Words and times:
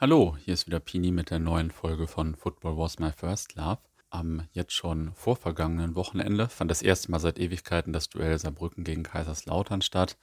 Hallo, 0.00 0.36
hier 0.44 0.54
ist 0.54 0.68
wieder 0.68 0.78
Pini 0.78 1.10
mit 1.10 1.30
der 1.30 1.40
neuen 1.40 1.72
Folge 1.72 2.06
von 2.06 2.36
Football 2.36 2.76
Was 2.76 3.00
My 3.00 3.10
First 3.10 3.56
Love. 3.56 3.80
Am 4.10 4.46
jetzt 4.52 4.72
schon 4.72 5.12
vorvergangenen 5.12 5.96
Wochenende 5.96 6.48
fand 6.48 6.70
das 6.70 6.82
erste 6.82 7.10
Mal 7.10 7.18
seit 7.18 7.40
Ewigkeiten 7.40 7.92
das 7.92 8.08
Duell 8.08 8.38
Saarbrücken 8.38 8.84
gegen 8.84 9.02
Kaiserslautern 9.02 9.82
statt. 9.82 10.16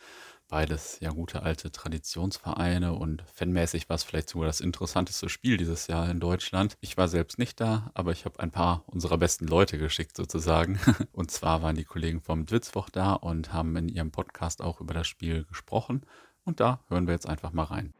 Beides 0.47 1.01
ja 1.01 1.09
gute 1.09 1.43
alte 1.43 1.73
Traditionsvereine 1.73 2.93
und 2.93 3.23
fanmäßig 3.33 3.89
war 3.89 3.95
es 3.95 4.05
vielleicht 4.05 4.29
sogar 4.29 4.47
das 4.47 4.61
interessanteste 4.61 5.27
Spiel 5.27 5.57
dieses 5.57 5.87
Jahr 5.87 6.09
in 6.09 6.21
Deutschland. 6.21 6.77
Ich 6.79 6.95
war 6.95 7.09
selbst 7.09 7.37
nicht 7.37 7.59
da, 7.59 7.91
aber 7.95 8.13
ich 8.13 8.23
habe 8.23 8.39
ein 8.39 8.51
paar 8.51 8.85
unserer 8.87 9.17
besten 9.17 9.45
Leute 9.45 9.77
geschickt 9.77 10.15
sozusagen. 10.15 10.79
Und 11.11 11.31
zwar 11.31 11.61
waren 11.63 11.75
die 11.75 11.83
Kollegen 11.83 12.21
vom 12.21 12.45
Dwitzwoch 12.45 12.89
da 12.89 13.11
und 13.11 13.51
haben 13.51 13.75
in 13.75 13.89
ihrem 13.89 14.11
Podcast 14.11 14.61
auch 14.61 14.79
über 14.79 14.93
das 14.93 15.07
Spiel 15.07 15.43
gesprochen. 15.43 16.05
Und 16.45 16.61
da 16.61 16.79
hören 16.87 17.07
wir 17.07 17.13
jetzt 17.13 17.27
einfach 17.27 17.51
mal 17.51 17.63
rein. 17.63 17.93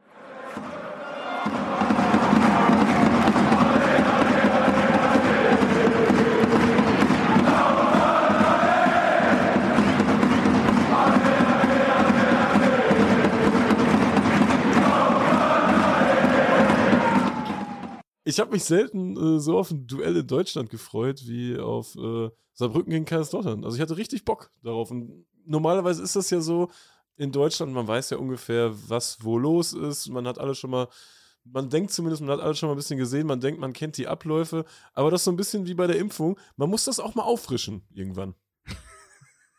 Ich 18.28 18.40
habe 18.40 18.50
mich 18.50 18.64
selten 18.64 19.16
äh, 19.16 19.38
so 19.38 19.56
auf 19.56 19.70
ein 19.70 19.86
Duell 19.86 20.16
in 20.16 20.26
Deutschland 20.26 20.68
gefreut 20.68 21.22
wie 21.26 21.56
auf 21.56 21.94
äh, 21.94 22.28
Saarbrücken 22.52 22.90
gegen 22.90 23.04
Kaiserslautern. 23.04 23.64
Also 23.64 23.76
ich 23.76 23.80
hatte 23.80 23.96
richtig 23.96 24.24
Bock 24.24 24.50
darauf. 24.62 24.90
Und 24.90 25.24
normalerweise 25.46 26.02
ist 26.02 26.16
das 26.16 26.28
ja 26.30 26.40
so 26.40 26.68
in 27.16 27.32
Deutschland, 27.32 27.72
man 27.72 27.86
weiß 27.86 28.10
ja 28.10 28.18
ungefähr, 28.18 28.74
was 28.88 29.24
wo 29.24 29.38
los 29.38 29.72
ist. 29.72 30.08
Man 30.08 30.26
hat 30.26 30.38
alles 30.38 30.58
schon 30.58 30.70
mal, 30.70 30.88
man 31.52 31.70
denkt 31.70 31.92
zumindest, 31.92 32.22
man 32.22 32.30
hat 32.30 32.40
alles 32.40 32.58
schon 32.58 32.68
mal 32.68 32.74
ein 32.74 32.78
bisschen 32.78 32.98
gesehen. 32.98 33.26
Man 33.26 33.40
denkt, 33.40 33.60
man 33.60 33.72
kennt 33.72 33.96
die 33.96 34.06
Abläufe. 34.06 34.64
Aber 34.92 35.10
das 35.10 35.20
ist 35.20 35.24
so 35.24 35.32
ein 35.32 35.36
bisschen 35.36 35.66
wie 35.66 35.74
bei 35.74 35.86
der 35.86 35.96
Impfung. 35.96 36.38
Man 36.56 36.70
muss 36.70 36.84
das 36.84 37.00
auch 37.00 37.14
mal 37.14 37.22
auffrischen 37.22 37.86
irgendwann. 37.92 38.34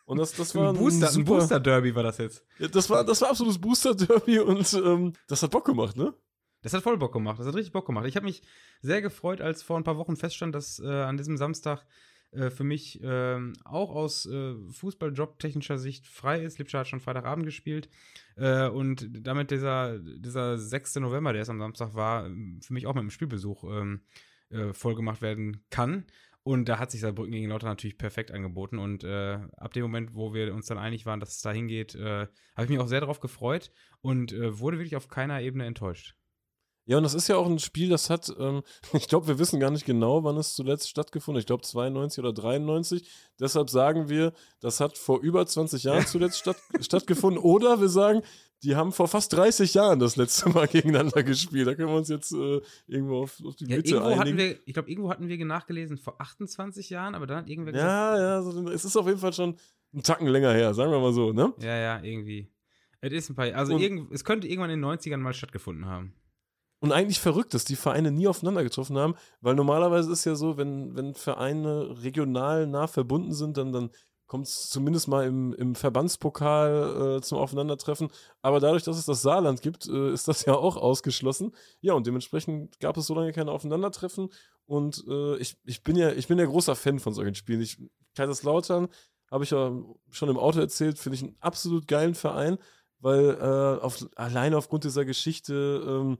Und 0.04 0.18
das, 0.18 0.32
das 0.32 0.54
war 0.54 0.70
ein 0.70 0.76
Booster, 0.76 1.10
ein, 1.10 1.24
Booster 1.24 1.60
Derby 1.60 1.94
war 1.94 2.02
das 2.02 2.18
jetzt. 2.18 2.44
Ja, 2.58 2.68
das 2.68 2.88
war, 2.88 3.04
das 3.04 3.20
war 3.20 3.30
absolutes 3.30 3.60
Booster 3.60 3.94
Derby 3.94 4.38
und 4.38 4.72
ähm, 4.74 5.12
das 5.26 5.42
hat 5.42 5.50
Bock 5.50 5.66
gemacht, 5.66 5.96
ne? 5.96 6.14
Das 6.62 6.72
hat 6.72 6.82
voll 6.82 6.98
Bock 6.98 7.12
gemacht. 7.12 7.38
Das 7.38 7.46
hat 7.46 7.54
richtig 7.54 7.72
Bock 7.72 7.86
gemacht. 7.86 8.06
Ich 8.06 8.16
habe 8.16 8.26
mich 8.26 8.42
sehr 8.80 9.00
gefreut, 9.00 9.40
als 9.40 9.62
vor 9.62 9.76
ein 9.76 9.84
paar 9.84 9.96
Wochen 9.96 10.16
feststand, 10.16 10.54
dass 10.54 10.80
äh, 10.80 10.88
an 10.88 11.16
diesem 11.16 11.36
Samstag 11.36 11.86
äh, 12.32 12.50
für 12.50 12.64
mich 12.64 13.02
äh, 13.02 13.38
auch 13.64 13.94
aus 13.94 14.26
äh, 14.26 14.54
Fußballjob-technischer 14.70 15.78
Sicht 15.78 16.06
frei 16.06 16.42
ist. 16.42 16.58
Lipscher 16.58 16.80
hat 16.80 16.88
schon 16.88 17.00
Freitagabend 17.00 17.44
gespielt. 17.44 17.88
Äh, 18.36 18.68
und 18.68 19.08
damit 19.26 19.50
dieser, 19.50 19.98
dieser 19.98 20.58
6. 20.58 20.96
November, 20.96 21.32
der 21.32 21.42
es 21.42 21.50
am 21.50 21.58
Samstag 21.58 21.94
war, 21.94 22.24
für 22.60 22.72
mich 22.72 22.86
auch 22.86 22.94
mit 22.94 23.00
einem 23.00 23.10
Spielbesuch 23.10 23.64
ähm, 23.64 24.02
äh, 24.50 24.72
vollgemacht 24.72 25.22
werden 25.22 25.64
kann. 25.70 26.06
Und 26.42 26.66
da 26.68 26.78
hat 26.78 26.90
sich 26.90 27.02
Saarbrücken 27.02 27.32
gegen 27.32 27.50
Lauter 27.50 27.66
natürlich 27.66 27.98
perfekt 27.98 28.30
angeboten. 28.30 28.78
Und 28.78 29.04
äh, 29.04 29.38
ab 29.56 29.72
dem 29.74 29.82
Moment, 29.82 30.14
wo 30.14 30.32
wir 30.32 30.54
uns 30.54 30.66
dann 30.66 30.78
einig 30.78 31.04
waren, 31.04 31.20
dass 31.20 31.36
es 31.36 31.42
da 31.42 31.52
hingeht, 31.52 31.94
äh, 31.94 32.26
habe 32.56 32.64
ich 32.64 32.70
mich 32.70 32.78
auch 32.78 32.86
sehr 32.86 33.00
darauf 33.00 33.20
gefreut 33.20 33.70
und 34.00 34.32
äh, 34.32 34.58
wurde 34.58 34.78
wirklich 34.78 34.96
auf 34.96 35.08
keiner 35.08 35.42
Ebene 35.42 35.66
enttäuscht. 35.66 36.17
Ja, 36.88 36.96
und 36.96 37.02
das 37.02 37.12
ist 37.12 37.28
ja 37.28 37.36
auch 37.36 37.46
ein 37.46 37.58
Spiel, 37.58 37.90
das 37.90 38.08
hat, 38.08 38.34
ähm, 38.38 38.62
ich 38.94 39.08
glaube, 39.08 39.28
wir 39.28 39.38
wissen 39.38 39.60
gar 39.60 39.70
nicht 39.70 39.84
genau, 39.84 40.24
wann 40.24 40.38
es 40.38 40.54
zuletzt 40.54 40.88
stattgefunden 40.88 41.36
hat. 41.38 41.42
Ich 41.42 41.46
glaube 41.46 41.62
92 41.62 42.18
oder 42.18 42.32
93. 42.32 43.06
Deshalb 43.38 43.68
sagen 43.68 44.08
wir, 44.08 44.32
das 44.60 44.80
hat 44.80 44.96
vor 44.96 45.20
über 45.20 45.46
20 45.46 45.82
Jahren 45.82 46.06
zuletzt 46.06 46.38
statt, 46.38 46.56
stattgefunden. 46.80 47.42
Oder 47.42 47.82
wir 47.82 47.90
sagen, 47.90 48.22
die 48.62 48.74
haben 48.74 48.92
vor 48.92 49.06
fast 49.06 49.34
30 49.34 49.74
Jahren 49.74 49.98
das 49.98 50.16
letzte 50.16 50.48
Mal 50.48 50.66
gegeneinander 50.66 51.22
gespielt. 51.22 51.66
Da 51.66 51.74
können 51.74 51.88
wir 51.88 51.96
uns 51.96 52.08
jetzt 52.08 52.32
äh, 52.32 52.62
irgendwo 52.86 53.22
auf, 53.22 53.38
auf 53.44 53.54
die 53.54 53.66
ja, 53.66 53.76
Mitte 53.76 54.02
einigen. 54.02 54.38
Wir, 54.38 54.58
ich 54.64 54.72
glaube, 54.72 54.90
irgendwo 54.90 55.10
hatten 55.10 55.28
wir 55.28 55.44
nachgelesen 55.44 55.98
vor 55.98 56.18
28 56.18 56.88
Jahren, 56.88 57.14
aber 57.14 57.26
dann 57.26 57.36
hat 57.36 57.50
irgendwer 57.50 57.74
gesagt. 57.74 57.90
Ja, 57.90 58.18
ja, 58.18 58.42
so, 58.42 58.66
es 58.70 58.86
ist 58.86 58.96
auf 58.96 59.06
jeden 59.06 59.18
Fall 59.18 59.34
schon 59.34 59.58
einen 59.92 60.02
Tacken 60.02 60.26
länger 60.26 60.54
her, 60.54 60.72
sagen 60.72 60.90
wir 60.90 61.00
mal 61.00 61.12
so, 61.12 61.34
ne? 61.34 61.52
Ja, 61.60 61.76
ja, 61.76 62.02
irgendwie. 62.02 62.50
Es 63.02 63.12
ist 63.12 63.28
ein 63.28 63.36
paar, 63.36 63.54
also 63.54 63.78
irgend, 63.78 64.10
es 64.10 64.24
könnte 64.24 64.48
irgendwann 64.48 64.70
in 64.70 64.80
den 64.80 64.90
90ern 64.90 65.18
mal 65.18 65.34
stattgefunden 65.34 65.84
haben. 65.84 66.14
Und 66.80 66.92
eigentlich 66.92 67.18
verrückt, 67.18 67.54
dass 67.54 67.64
die 67.64 67.76
Vereine 67.76 68.12
nie 68.12 68.28
aufeinander 68.28 68.62
getroffen 68.62 68.96
haben, 68.98 69.14
weil 69.40 69.54
normalerweise 69.54 70.12
ist 70.12 70.24
ja 70.24 70.36
so, 70.36 70.56
wenn, 70.56 70.94
wenn 70.94 71.14
Vereine 71.14 72.02
regional 72.02 72.66
nah 72.66 72.86
verbunden 72.86 73.32
sind, 73.32 73.56
dann, 73.56 73.72
dann 73.72 73.90
kommt 74.28 74.46
es 74.46 74.68
zumindest 74.68 75.08
mal 75.08 75.26
im, 75.26 75.54
im 75.54 75.74
Verbandspokal 75.74 77.16
äh, 77.16 77.20
zum 77.22 77.38
Aufeinandertreffen. 77.38 78.08
Aber 78.42 78.60
dadurch, 78.60 78.84
dass 78.84 78.98
es 78.98 79.06
das 79.06 79.22
Saarland 79.22 79.62
gibt, 79.62 79.88
äh, 79.88 80.12
ist 80.12 80.28
das 80.28 80.44
ja 80.44 80.54
auch 80.54 80.76
ausgeschlossen. 80.76 81.52
Ja, 81.80 81.94
und 81.94 82.06
dementsprechend 82.06 82.78
gab 82.78 82.96
es 82.96 83.06
so 83.06 83.14
lange 83.14 83.32
keine 83.32 83.50
Aufeinandertreffen. 83.50 84.28
Und 84.66 85.02
äh, 85.08 85.36
ich, 85.38 85.56
ich, 85.64 85.82
bin 85.82 85.96
ja, 85.96 86.12
ich 86.12 86.28
bin 86.28 86.38
ja 86.38 86.44
großer 86.44 86.76
Fan 86.76 87.00
von 87.00 87.14
solchen 87.14 87.34
Spielen. 87.34 87.62
Ich, 87.62 87.78
Kaiserslautern, 88.14 88.88
habe 89.30 89.44
ich 89.44 89.50
ja 89.50 89.72
schon 90.10 90.28
im 90.28 90.38
Auto 90.38 90.60
erzählt, 90.60 90.98
finde 90.98 91.16
ich 91.16 91.22
einen 91.22 91.36
absolut 91.40 91.88
geilen 91.88 92.14
Verein, 92.14 92.58
weil 93.00 93.30
äh, 93.30 93.82
auf, 93.82 94.06
alleine 94.14 94.58
aufgrund 94.58 94.84
dieser 94.84 95.06
Geschichte 95.06 95.82
ähm, 95.86 96.18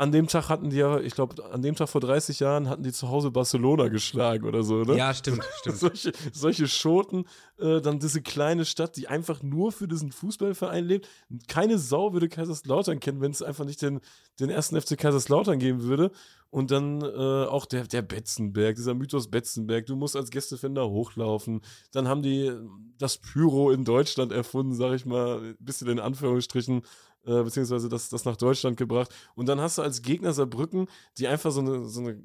an 0.00 0.12
dem 0.12 0.28
Tag 0.28 0.48
hatten 0.48 0.70
die 0.70 0.78
ja, 0.78 0.98
ich 0.98 1.14
glaube, 1.14 1.44
an 1.52 1.60
dem 1.60 1.76
Tag 1.76 1.90
vor 1.90 2.00
30 2.00 2.40
Jahren 2.40 2.70
hatten 2.70 2.82
die 2.82 2.90
zu 2.90 3.10
Hause 3.10 3.30
Barcelona 3.30 3.88
geschlagen 3.88 4.46
oder 4.46 4.62
so, 4.62 4.82
ne? 4.82 4.96
Ja, 4.96 5.12
stimmt, 5.12 5.44
stimmt. 5.60 5.76
solche, 5.76 6.12
solche 6.32 6.68
Schoten, 6.68 7.26
äh, 7.58 7.82
dann 7.82 7.98
diese 7.98 8.22
kleine 8.22 8.64
Stadt, 8.64 8.96
die 8.96 9.08
einfach 9.08 9.42
nur 9.42 9.72
für 9.72 9.86
diesen 9.86 10.10
Fußballverein 10.10 10.86
lebt. 10.86 11.06
Keine 11.48 11.78
Sau 11.78 12.14
würde 12.14 12.30
Kaiserslautern 12.30 12.98
kennen, 12.98 13.20
wenn 13.20 13.32
es 13.32 13.42
einfach 13.42 13.66
nicht 13.66 13.82
den, 13.82 14.00
den 14.40 14.48
ersten 14.48 14.80
FC 14.80 14.96
Kaiserslautern 14.96 15.58
geben 15.58 15.82
würde. 15.82 16.12
Und 16.48 16.70
dann 16.70 17.02
äh, 17.02 17.44
auch 17.44 17.66
der, 17.66 17.86
der 17.86 18.02
Betzenberg, 18.02 18.76
dieser 18.76 18.94
Mythos 18.94 19.30
Betzenberg, 19.30 19.84
du 19.84 19.96
musst 19.96 20.16
als 20.16 20.30
Gästefender 20.30 20.88
hochlaufen. 20.88 21.60
Dann 21.92 22.08
haben 22.08 22.22
die 22.22 22.50
das 22.98 23.18
Pyro 23.18 23.70
in 23.70 23.84
Deutschland 23.84 24.32
erfunden, 24.32 24.74
sag 24.74 24.94
ich 24.94 25.04
mal, 25.04 25.40
ein 25.40 25.56
bisschen 25.60 25.88
in 25.88 26.00
Anführungsstrichen 26.00 26.82
äh, 27.24 27.42
beziehungsweise 27.42 27.88
das, 27.88 28.08
das 28.08 28.24
nach 28.24 28.36
Deutschland 28.36 28.76
gebracht. 28.76 29.14
Und 29.34 29.48
dann 29.48 29.60
hast 29.60 29.78
du 29.78 29.82
als 29.82 30.02
Gegner 30.02 30.32
Saarbrücken, 30.32 30.88
die 31.18 31.28
einfach 31.28 31.50
so 31.50 31.60
eine, 31.60 31.84
so 31.86 32.00
eine 32.00 32.24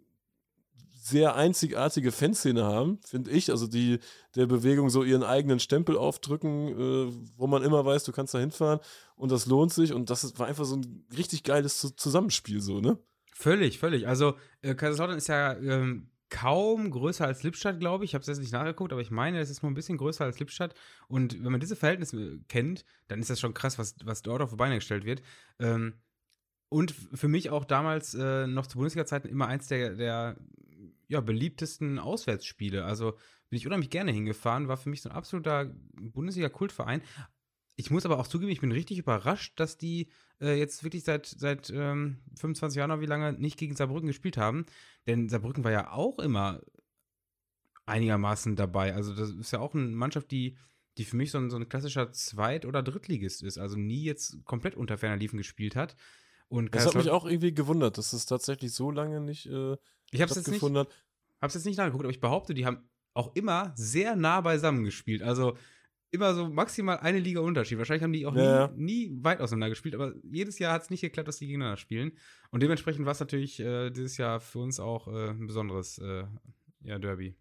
sehr 1.06 1.36
einzigartige 1.36 2.12
Fanszene 2.12 2.64
haben, 2.64 3.00
finde 3.06 3.30
ich. 3.30 3.52
Also 3.52 3.68
die 3.68 4.00
der 4.36 4.48
Bewegung 4.48 4.90
so 4.90 5.04
ihren 5.04 5.24
eigenen 5.24 5.60
Stempel 5.60 5.98
aufdrücken, 5.98 6.68
äh, 6.70 7.14
wo 7.38 7.46
man 7.46 7.62
immer 7.62 7.86
weiß, 7.86 8.04
du 8.06 8.12
kannst 8.12 8.34
da 8.34 8.40
hinfahren 8.40 8.80
und 9.16 9.32
das 9.32 9.46
lohnt 9.46 9.72
sich. 9.72 9.94
Und 9.94 10.10
das 10.10 10.38
war 10.40 10.48
einfach 10.48 10.66
so 10.66 10.78
ein 10.78 11.06
richtig 11.16 11.44
geiles 11.44 11.96
Zusammenspiel, 11.96 12.60
so, 12.60 12.82
ne? 12.82 12.98
Völlig, 13.34 13.78
völlig. 13.78 14.08
Also 14.08 14.36
äh, 14.62 14.74
Kaiserslautern 14.74 15.18
ist 15.18 15.28
ja 15.28 15.54
ähm, 15.58 16.10
kaum 16.30 16.90
größer 16.90 17.26
als 17.26 17.44
Lippstadt, 17.44 17.80
glaube 17.80 18.04
ich. 18.04 18.12
Ich 18.12 18.16
habe 18.16 18.22
es 18.22 18.28
jetzt 18.28 18.40
nicht 18.40 18.52
nachgeguckt, 18.52 18.92
aber 18.92 19.02
ich 19.02 19.12
meine, 19.12 19.40
es 19.40 19.50
ist 19.50 19.62
nur 19.62 19.72
ein 19.72 19.76
bisschen 19.76 19.98
größer 19.98 20.26
als 20.26 20.40
Lippstadt. 20.40 20.74
Und 21.08 21.44
wenn 21.44 21.52
man 21.52 21.60
diese 21.60 21.76
Verhältnisse 21.76 22.40
kennt, 22.48 22.84
dann 23.08 23.20
ist 23.20 23.30
das 23.30 23.40
schon 23.40 23.54
krass, 23.54 23.78
was, 23.78 23.96
was 24.04 24.22
dort 24.22 24.42
auf 24.42 24.50
die 24.50 24.56
Beine 24.56 24.76
gestellt 24.76 25.06
wird. 25.06 25.22
Ähm, 25.60 25.94
und 26.70 26.92
für 26.92 27.28
mich 27.28 27.52
auch 27.52 27.64
damals 27.64 28.16
äh, 28.16 28.48
noch 28.48 28.68
zu 28.68 28.78
Bundesliga-Zeiten 28.78 29.28
immer 29.28 29.48
eins 29.48 29.68
der, 29.68 29.96
der 29.96 30.38
ja, 31.08 31.22
beliebtesten 31.22 32.00
Auswärtsspiele. 32.00 32.84
Also 32.84 33.12
bin 33.50 33.58
ich 33.58 33.68
unheimlich 33.68 33.92
gerne 33.92 34.12
hingefahren, 34.12 34.68
war 34.68 34.78
für 34.78 34.90
mich 34.90 35.02
so 35.02 35.10
ein 35.10 35.16
absoluter 35.16 35.72
Bundesliga-Kultverein. 35.94 37.02
Ich 37.76 37.92
muss 37.92 38.06
aber 38.06 38.20
auch 38.20 38.28
zugeben, 38.28 38.52
ich 38.52 38.62
bin 38.62 38.72
richtig 38.72 38.98
überrascht, 38.98 39.60
dass 39.60 39.78
die 39.78 40.10
äh, 40.42 40.58
jetzt 40.58 40.84
wirklich 40.84 41.04
seit, 41.04 41.26
seit 41.26 41.70
ähm, 41.70 42.18
25 42.38 42.78
Jahren 42.78 42.92
oder 42.92 43.02
wie 43.02 43.06
lange 43.06 43.34
nicht 43.34 43.58
gegen 43.58 43.76
Saarbrücken 43.76 44.08
gespielt 44.08 44.38
haben. 44.38 44.66
Denn 45.08 45.30
Saarbrücken 45.30 45.64
war 45.64 45.72
ja 45.72 45.92
auch 45.92 46.20
immer 46.20 46.62
einigermaßen 47.86 48.56
dabei. 48.56 48.94
Also, 48.94 49.14
das 49.14 49.30
ist 49.32 49.52
ja 49.52 49.60
auch 49.60 49.74
eine 49.74 49.84
Mannschaft, 49.84 50.32
die, 50.32 50.58
die 50.98 51.06
für 51.06 51.18
mich 51.18 51.32
so 51.32 51.38
ein, 51.38 51.50
so 51.50 51.58
ein 51.58 51.70
klassischer 51.70 52.12
Zweit- 52.12 52.66
oder 52.66 52.82
Drittligist 52.82 53.44
ist. 53.44 53.58
Also 53.58 53.78
nie 53.78 54.04
jetzt 54.04 54.44
komplett 54.46 54.76
unter 54.76 54.98
ferner 54.98 55.18
Liefen 55.18 55.38
gespielt 55.38 55.76
hat. 55.76 55.96
Und 56.48 56.74
das 56.74 56.86
hat 56.86 56.96
mich 56.96 57.10
auch 57.10 57.26
irgendwie 57.26 57.54
gewundert, 57.54 57.98
dass 57.98 58.14
es 58.14 58.26
tatsächlich 58.26 58.72
so 58.72 58.92
lange 58.92 59.20
nicht 59.20 59.48
äh, 59.48 59.78
ich 60.12 60.22
hab's 60.22 60.36
jetzt 60.36 60.50
nicht, 60.50 60.64
hab's 61.42 61.54
jetzt 61.54 61.66
nicht 61.66 61.78
nachgeguckt, 61.78 62.04
aber 62.04 62.12
ich 62.12 62.22
behaupte, 62.22 62.54
die 62.54 62.66
haben 62.66 62.90
auch 63.14 63.36
immer 63.36 63.74
sehr 63.76 64.16
nah 64.16 64.42
beisammen 64.42 64.84
gespielt. 64.84 65.22
Also 65.22 65.58
immer 66.16 66.34
so 66.34 66.50
maximal 66.50 66.98
eine 66.98 67.20
Liga 67.20 67.42
Unterschied. 67.42 67.78
Wahrscheinlich 67.78 68.04
haben 68.04 68.14
die 68.14 68.26
auch 68.26 68.36
ja. 68.36 68.68
nie, 68.76 69.10
nie, 69.10 69.24
weit 69.24 69.42
auseinander 69.42 69.70
gespielt, 69.70 69.96
aber 69.96 70.14
jedes 70.24 70.60
Jahr 70.60 70.74
hat 70.74 70.84
es 70.84 70.90
nicht 70.90 71.02
geklappt, 71.02 71.28
dass 71.28 71.38
die 71.38 71.48
gegeneinander 71.48 71.78
spielen. 71.78 72.14
Und 72.52 72.64
dementsprechend 72.64 73.06
war 73.06 73.12
es 73.12 73.20
natürlich 73.20 73.60
äh, 73.60 73.92
dieses 73.92 74.18
Jahr 74.18 74.40
für 74.40 74.60
uns 74.60 74.80
auch 74.80 75.08
äh, 75.08 75.30
ein 75.30 75.48
besonderes 75.48 75.98
äh, 76.00 76.24
ja, 76.82 76.98
Derby. 77.00 77.36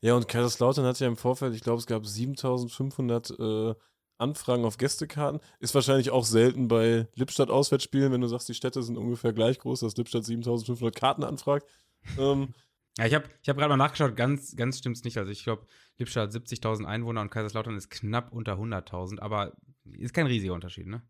Ja, 0.00 0.14
und 0.14 0.28
Kaiserslautern 0.28 0.84
hat 0.84 1.00
ja 1.00 1.08
im 1.08 1.16
Vorfeld, 1.16 1.54
ich 1.54 1.62
glaube, 1.62 1.78
es 1.78 1.86
gab 1.86 2.06
7500 2.06 3.30
äh, 3.38 3.74
Anfragen 4.18 4.64
auf 4.64 4.78
Gästekarten. 4.78 5.40
Ist 5.60 5.74
wahrscheinlich 5.74 6.10
auch 6.10 6.24
selten 6.24 6.68
bei 6.68 7.06
Lippstadt-Auswärtsspielen, 7.14 8.12
wenn 8.12 8.20
du 8.20 8.28
sagst, 8.28 8.48
die 8.48 8.54
Städte 8.54 8.82
sind 8.82 8.96
ungefähr 8.96 9.32
gleich 9.32 9.58
groß, 9.58 9.80
dass 9.80 9.96
Lippstadt 9.96 10.24
7500 10.24 10.94
Karten 10.94 11.24
anfragt. 11.24 11.66
ähm, 12.18 12.54
ja, 12.98 13.06
ich 13.06 13.14
habe 13.14 13.26
ich 13.42 13.48
hab 13.48 13.56
gerade 13.56 13.68
mal 13.70 13.76
nachgeschaut, 13.76 14.16
ganz, 14.16 14.56
ganz 14.56 14.78
stimmt 14.78 14.96
es 14.96 15.04
nicht. 15.04 15.18
Also 15.18 15.30
ich 15.30 15.44
glaube, 15.44 15.66
Lippstadt 15.98 16.34
hat 16.34 16.42
70.000 16.42 16.84
Einwohner 16.84 17.20
und 17.20 17.30
Kaiserslautern 17.30 17.76
ist 17.76 17.90
knapp 17.90 18.32
unter 18.32 18.54
100.000, 18.54 19.20
aber 19.20 19.56
ist 19.92 20.14
kein 20.14 20.26
riesiger 20.26 20.54
Unterschied, 20.54 20.86
ne? 20.86 21.02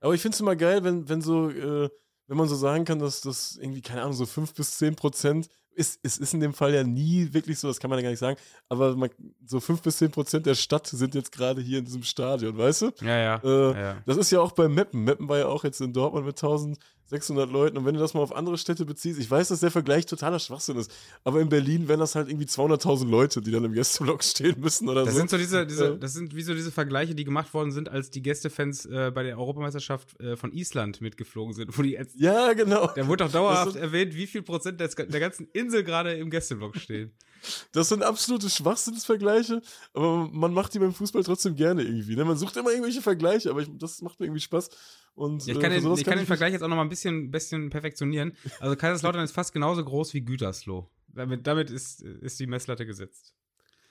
Aber 0.00 0.14
ich 0.14 0.20
finde 0.20 0.34
es 0.34 0.40
immer 0.40 0.56
geil, 0.56 0.82
wenn, 0.82 1.08
wenn 1.08 1.22
so, 1.22 1.48
äh, 1.48 1.88
wenn 2.26 2.36
man 2.36 2.48
so 2.48 2.56
sagen 2.56 2.84
kann, 2.84 2.98
dass 2.98 3.20
das 3.20 3.56
irgendwie, 3.56 3.82
keine 3.82 4.02
Ahnung, 4.02 4.14
so 4.14 4.26
5 4.26 4.52
bis 4.54 4.78
10 4.78 4.96
Prozent 4.96 5.48
ist, 5.74 6.00
es 6.02 6.18
ist 6.18 6.34
in 6.34 6.40
dem 6.40 6.54
Fall 6.54 6.74
ja 6.74 6.84
nie 6.84 7.32
wirklich 7.32 7.58
so, 7.58 7.68
das 7.68 7.78
kann 7.78 7.88
man 7.88 7.98
ja 7.98 8.02
gar 8.02 8.10
nicht 8.10 8.18
sagen, 8.18 8.38
aber 8.68 8.96
man, 8.96 9.10
so 9.44 9.60
5 9.60 9.80
bis 9.80 9.98
10 9.98 10.10
Prozent 10.10 10.46
der 10.46 10.54
Stadt 10.54 10.86
sind 10.86 11.14
jetzt 11.14 11.32
gerade 11.32 11.62
hier 11.62 11.78
in 11.78 11.84
diesem 11.84 12.02
Stadion, 12.02 12.58
weißt 12.58 12.82
du? 12.82 12.90
Ja, 13.00 13.18
ja. 13.18 13.40
Äh, 13.44 13.80
ja. 13.80 14.02
Das 14.06 14.16
ist 14.16 14.30
ja 14.30 14.40
auch 14.40 14.52
bei 14.52 14.68
Meppen. 14.68 15.04
Meppen 15.04 15.28
war 15.28 15.38
ja 15.38 15.46
auch 15.46 15.64
jetzt 15.64 15.80
in 15.80 15.92
Dortmund 15.92 16.26
mit 16.26 16.36
1600 17.12 17.50
Leuten. 17.50 17.76
Und 17.76 17.84
wenn 17.84 17.94
du 17.94 18.00
das 18.00 18.14
mal 18.14 18.20
auf 18.20 18.34
andere 18.34 18.56
Städte 18.56 18.84
beziehst, 18.86 19.20
ich 19.20 19.30
weiß, 19.30 19.48
dass 19.48 19.60
der 19.60 19.70
Vergleich 19.70 20.06
totaler 20.06 20.38
Schwachsinn 20.38 20.76
ist, 20.76 20.90
aber 21.24 21.40
in 21.40 21.48
Berlin 21.48 21.86
wären 21.88 22.00
das 22.00 22.14
halt 22.14 22.28
irgendwie 22.28 22.46
200.000 22.46 23.08
Leute, 23.08 23.42
die 23.42 23.50
dann 23.50 23.64
im 23.64 23.72
Gästeblock 23.72 24.24
stehen 24.24 24.58
müssen 24.60 24.88
oder 24.88 25.04
Das 25.04 25.12
so. 25.14 25.18
sind 25.18 25.30
so 25.30 25.36
diese, 25.36 25.66
diese, 25.66 25.88
Äh. 25.94 25.98
das 25.98 26.14
sind 26.14 26.34
wie 26.34 26.42
so 26.42 26.54
diese 26.54 26.72
Vergleiche, 26.72 27.14
die 27.14 27.24
gemacht 27.24 27.52
worden 27.52 27.70
sind, 27.72 27.88
als 27.88 28.10
die 28.10 28.22
Gästefans 28.22 28.86
äh, 28.86 29.10
bei 29.14 29.22
der 29.22 29.38
Europameisterschaft 29.38 30.18
äh, 30.20 30.36
von 30.36 30.52
Island 30.52 31.00
mitgeflogen 31.00 31.52
sind. 31.54 31.76
Wo 31.76 31.82
die 31.82 31.90
jetzt, 31.92 32.16
ja, 32.18 32.52
genau. 32.54 32.90
da 32.94 33.06
wurde 33.06 33.24
doch 33.24 33.32
dauerhaft 33.32 33.76
erwähnt, 33.76 34.14
wie 34.14 34.26
viel 34.26 34.42
Prozent 34.42 34.80
des, 34.80 34.94
der 34.94 35.20
ganzen 35.20 35.48
Insel 35.52 35.84
gerade 35.84 36.14
im 36.14 36.30
Gästeblock 36.30 36.76
stehen. 36.76 37.12
Das 37.72 37.88
sind 37.88 38.04
absolute 38.04 38.48
Schwachsinnsvergleiche, 38.48 39.62
aber 39.94 40.28
man 40.32 40.54
macht 40.54 40.74
die 40.74 40.78
beim 40.78 40.94
Fußball 40.94 41.24
trotzdem 41.24 41.56
gerne 41.56 41.82
irgendwie. 41.82 42.14
Ne? 42.14 42.24
Man 42.24 42.36
sucht 42.36 42.56
immer 42.56 42.70
irgendwelche 42.70 43.02
Vergleiche, 43.02 43.50
aber 43.50 43.62
ich, 43.62 43.68
das 43.78 44.00
macht 44.00 44.20
mir 44.20 44.26
irgendwie 44.26 44.40
Spaß. 44.40 44.70
Und, 45.14 45.46
Ja, 45.46 45.52
ich 45.52 45.58
äh, 45.58 45.62
kann, 45.62 45.72
für 45.72 45.80
den, 45.80 45.94
ich 45.94 46.04
kann 46.04 46.18
den 46.18 46.26
Vergleich 46.26 46.52
jetzt 46.52 46.62
auch 46.62 46.68
noch 46.68 46.76
mal 46.76 46.82
ein 46.82 46.88
bisschen, 46.88 47.30
bisschen 47.30 47.70
perfektionieren. 47.70 48.36
Also 48.60 48.76
Kaiserslautern 48.76 49.22
ist 49.22 49.32
fast 49.32 49.52
genauso 49.52 49.84
groß 49.84 50.14
wie 50.14 50.22
Gütersloh. 50.22 50.90
Damit, 51.08 51.46
damit 51.46 51.70
ist, 51.70 52.00
ist 52.02 52.40
die 52.40 52.46
Messlatte 52.46 52.86
gesetzt. 52.86 53.34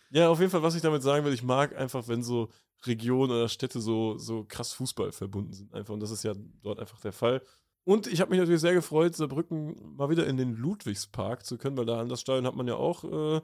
Ja, 0.10 0.30
auf 0.30 0.40
jeden 0.40 0.52
Fall, 0.52 0.64
was 0.64 0.76
ich 0.76 0.82
damit 0.82 1.04
sagen 1.04 1.24
will, 1.26 1.34
ich 1.34 1.44
mag 1.44 1.76
einfach, 1.78 2.08
wenn 2.08 2.24
so 2.24 2.50
Regionen 2.86 3.32
oder 3.32 3.48
Städte 3.48 3.80
so, 3.80 4.18
so 4.18 4.44
krass 4.44 4.74
Fußball 4.74 5.12
verbunden 5.12 5.54
sind. 5.54 5.74
Einfach. 5.74 5.94
Und 5.94 6.02
das 6.02 6.12
ist 6.12 6.24
ja 6.24 6.34
dort 6.64 6.80
einfach 6.80 7.00
der 7.00 7.14
Fall. 7.14 7.42
Und 7.84 8.08
ich 8.08 8.22
habe 8.22 8.32
mich 8.32 8.40
natürlich 8.40 8.62
sehr 8.62 8.74
gefreut, 8.74 9.16
Saarbrücken 9.16 9.96
mal 9.96 10.10
wieder 10.10 10.28
in 10.28 10.38
den 10.38 10.54
Ludwigspark 10.54 11.46
zu 11.46 11.58
können, 11.58 11.78
weil 11.78 11.86
da 11.86 12.00
an 12.00 12.10
das 12.10 12.22
Stadion 12.22 12.46
hat 12.46 12.56
man 12.56 12.68
ja 12.68 12.76
auch 12.76 13.04
äh, 13.04 13.42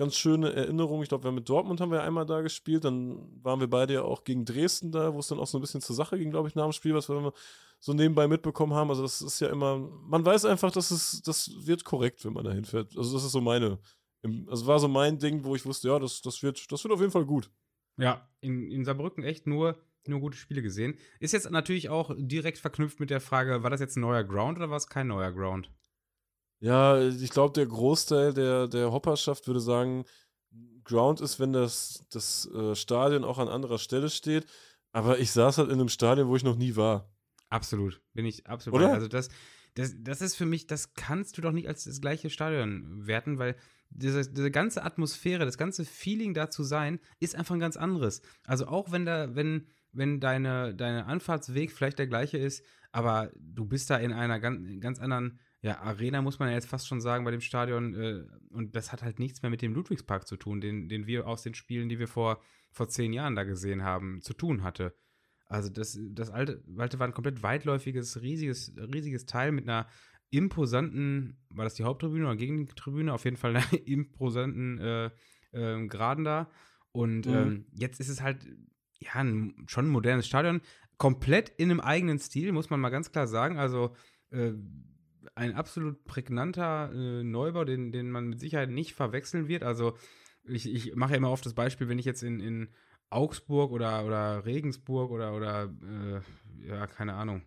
ganz 0.00 0.16
schöne 0.16 0.50
Erinnerungen. 0.54 1.02
Ich 1.02 1.10
glaube, 1.10 1.24
wir 1.24 1.30
mit 1.30 1.46
Dortmund 1.46 1.78
haben 1.78 1.92
wir 1.92 2.02
einmal 2.02 2.24
da 2.24 2.40
gespielt. 2.40 2.86
Dann 2.86 3.18
waren 3.44 3.60
wir 3.60 3.68
beide 3.68 3.92
ja 3.92 4.02
auch 4.02 4.24
gegen 4.24 4.46
Dresden 4.46 4.92
da, 4.92 5.12
wo 5.12 5.18
es 5.18 5.26
dann 5.26 5.38
auch 5.38 5.46
so 5.46 5.58
ein 5.58 5.60
bisschen 5.60 5.82
zur 5.82 5.94
Sache 5.94 6.18
ging, 6.18 6.30
glaube 6.30 6.48
ich, 6.48 6.54
nach 6.54 6.64
dem 6.64 6.72
Spiel, 6.72 6.94
was 6.94 7.10
wir 7.10 7.34
so 7.80 7.92
nebenbei 7.92 8.26
mitbekommen 8.26 8.72
haben. 8.72 8.88
Also 8.88 9.02
das 9.02 9.20
ist 9.20 9.40
ja 9.40 9.50
immer, 9.50 9.76
man 9.76 10.24
weiß 10.24 10.46
einfach, 10.46 10.72
dass 10.72 10.90
es, 10.90 11.20
das 11.20 11.50
wird 11.66 11.84
korrekt, 11.84 12.24
wenn 12.24 12.32
man 12.32 12.46
da 12.46 12.50
hinfährt. 12.50 12.96
Also 12.96 13.12
das 13.12 13.24
ist 13.24 13.32
so 13.32 13.42
meine, 13.42 13.78
also 14.46 14.66
war 14.66 14.78
so 14.78 14.88
mein 14.88 15.18
Ding, 15.18 15.44
wo 15.44 15.54
ich 15.54 15.66
wusste, 15.66 15.88
ja, 15.88 15.98
das, 15.98 16.22
das, 16.22 16.42
wird, 16.42 16.72
das 16.72 16.82
wird 16.82 16.94
auf 16.94 17.00
jeden 17.00 17.12
Fall 17.12 17.26
gut. 17.26 17.50
Ja, 17.98 18.26
in, 18.40 18.70
in 18.70 18.86
Saarbrücken 18.86 19.22
echt 19.22 19.46
nur, 19.46 19.76
nur 20.06 20.20
gute 20.20 20.38
Spiele 20.38 20.62
gesehen. 20.62 20.96
Ist 21.18 21.32
jetzt 21.32 21.50
natürlich 21.50 21.90
auch 21.90 22.14
direkt 22.16 22.56
verknüpft 22.56 23.00
mit 23.00 23.10
der 23.10 23.20
Frage, 23.20 23.62
war 23.62 23.68
das 23.68 23.80
jetzt 23.80 23.98
ein 23.98 24.00
neuer 24.00 24.24
Ground 24.24 24.56
oder 24.56 24.70
war 24.70 24.78
es 24.78 24.86
kein 24.86 25.08
neuer 25.08 25.30
Ground? 25.30 25.70
Ja, 26.60 27.00
ich 27.00 27.30
glaube, 27.30 27.54
der 27.54 27.66
Großteil 27.66 28.34
der, 28.34 28.68
der 28.68 28.92
Hopperschaft 28.92 29.46
würde 29.46 29.60
sagen, 29.60 30.04
Ground 30.84 31.20
ist, 31.20 31.40
wenn 31.40 31.52
das, 31.52 32.04
das 32.10 32.46
äh, 32.54 32.74
Stadion 32.74 33.24
auch 33.24 33.38
an 33.38 33.48
anderer 33.48 33.78
Stelle 33.78 34.10
steht. 34.10 34.46
Aber 34.92 35.18
ich 35.18 35.30
saß 35.30 35.58
halt 35.58 35.68
in 35.68 35.74
einem 35.74 35.88
Stadion, 35.88 36.28
wo 36.28 36.36
ich 36.36 36.42
noch 36.42 36.56
nie 36.56 36.76
war. 36.76 37.08
Absolut, 37.48 38.00
bin 38.12 38.26
ich 38.26 38.46
absolut. 38.46 38.80
Oder? 38.80 38.92
Also 38.92 39.08
das, 39.08 39.28
das, 39.74 39.94
das 39.98 40.20
ist 40.20 40.36
für 40.36 40.46
mich, 40.46 40.66
das 40.66 40.94
kannst 40.94 41.38
du 41.38 41.42
doch 41.42 41.52
nicht 41.52 41.68
als 41.68 41.84
das 41.84 42.00
gleiche 42.00 42.30
Stadion 42.30 43.06
werten, 43.06 43.38
weil 43.38 43.56
diese, 43.88 44.30
diese 44.30 44.50
ganze 44.50 44.84
Atmosphäre, 44.84 45.44
das 45.44 45.58
ganze 45.58 45.84
Feeling 45.84 46.34
da 46.34 46.50
zu 46.50 46.62
sein, 46.62 47.00
ist 47.18 47.34
einfach 47.34 47.54
ein 47.54 47.60
ganz 47.60 47.76
anderes. 47.76 48.22
Also 48.44 48.66
auch 48.66 48.92
wenn 48.92 49.04
da, 49.04 49.34
wenn, 49.34 49.66
wenn 49.92 50.20
deine, 50.20 50.74
deine 50.74 51.06
Anfahrtsweg 51.06 51.72
vielleicht 51.72 51.98
der 51.98 52.06
gleiche 52.06 52.38
ist, 52.38 52.64
aber 52.92 53.30
du 53.36 53.64
bist 53.64 53.90
da 53.90 53.96
in 53.96 54.12
einer 54.12 54.40
ganz, 54.40 54.80
ganz 54.80 54.98
anderen 54.98 55.40
ja, 55.62 55.80
Arena, 55.80 56.22
muss 56.22 56.38
man 56.38 56.48
ja 56.48 56.54
jetzt 56.54 56.68
fast 56.68 56.88
schon 56.88 57.00
sagen, 57.00 57.24
bei 57.24 57.30
dem 57.30 57.40
Stadion. 57.40 57.94
Äh, 57.94 58.24
und 58.50 58.74
das 58.74 58.92
hat 58.92 59.02
halt 59.02 59.18
nichts 59.18 59.42
mehr 59.42 59.50
mit 59.50 59.62
dem 59.62 59.74
Ludwigspark 59.74 60.26
zu 60.26 60.36
tun, 60.36 60.60
den, 60.60 60.88
den 60.88 61.06
wir 61.06 61.26
aus 61.26 61.42
den 61.42 61.54
Spielen, 61.54 61.88
die 61.88 61.98
wir 61.98 62.08
vor, 62.08 62.40
vor 62.72 62.88
zehn 62.88 63.12
Jahren 63.12 63.36
da 63.36 63.44
gesehen 63.44 63.82
haben, 63.82 64.22
zu 64.22 64.32
tun 64.32 64.62
hatte. 64.62 64.94
Also 65.46 65.68
das, 65.68 65.98
das 66.00 66.30
alte, 66.30 66.62
alte 66.78 66.98
war 66.98 67.06
ein 67.08 67.12
komplett 67.12 67.42
weitläufiges, 67.42 68.22
riesiges, 68.22 68.72
riesiges 68.76 69.26
Teil 69.26 69.52
mit 69.52 69.68
einer 69.68 69.88
imposanten, 70.30 71.36
war 71.50 71.64
das 71.64 71.74
die 71.74 71.84
Haupttribüne 71.84 72.24
oder 72.24 72.36
Gegentribüne? 72.36 73.12
Auf 73.12 73.24
jeden 73.24 73.36
Fall 73.36 73.56
einer 73.56 73.72
imposanten 73.86 74.78
äh, 74.78 75.10
ähm, 75.52 75.88
Graden 75.88 76.24
da. 76.24 76.50
Und 76.92 77.26
Mhm. 77.26 77.32
ähm, 77.34 77.66
jetzt 77.72 78.00
ist 78.00 78.08
es 78.08 78.22
halt, 78.22 78.46
ja, 78.98 79.14
ein, 79.14 79.54
schon 79.66 79.86
ein 79.86 79.90
modernes 79.90 80.26
Stadion, 80.26 80.60
komplett 80.98 81.48
in 81.48 81.70
einem 81.70 81.80
eigenen 81.80 82.18
Stil, 82.18 82.52
muss 82.52 82.70
man 82.70 82.80
mal 82.80 82.90
ganz 82.90 83.10
klar 83.10 83.26
sagen. 83.26 83.58
Also 83.58 83.94
äh, 84.30 84.52
ein 85.34 85.54
absolut 85.54 86.04
prägnanter 86.04 86.90
äh, 86.92 87.22
Neubau, 87.22 87.64
den, 87.64 87.92
den 87.92 88.10
man 88.10 88.28
mit 88.28 88.40
Sicherheit 88.40 88.70
nicht 88.70 88.94
verwechseln 88.94 89.48
wird. 89.48 89.62
Also 89.62 89.96
ich, 90.44 90.72
ich 90.72 90.94
mache 90.94 91.12
ja 91.12 91.16
immer 91.18 91.30
oft 91.30 91.44
das 91.46 91.54
Beispiel, 91.54 91.88
wenn 91.88 91.98
ich 91.98 92.06
jetzt 92.06 92.22
in, 92.22 92.40
in 92.40 92.68
Augsburg 93.10 93.72
oder, 93.72 94.04
oder 94.06 94.44
Regensburg 94.44 95.10
oder, 95.10 95.34
oder 95.34 95.64
äh, 95.64 96.68
ja, 96.68 96.86
keine 96.86 97.14
Ahnung, 97.14 97.42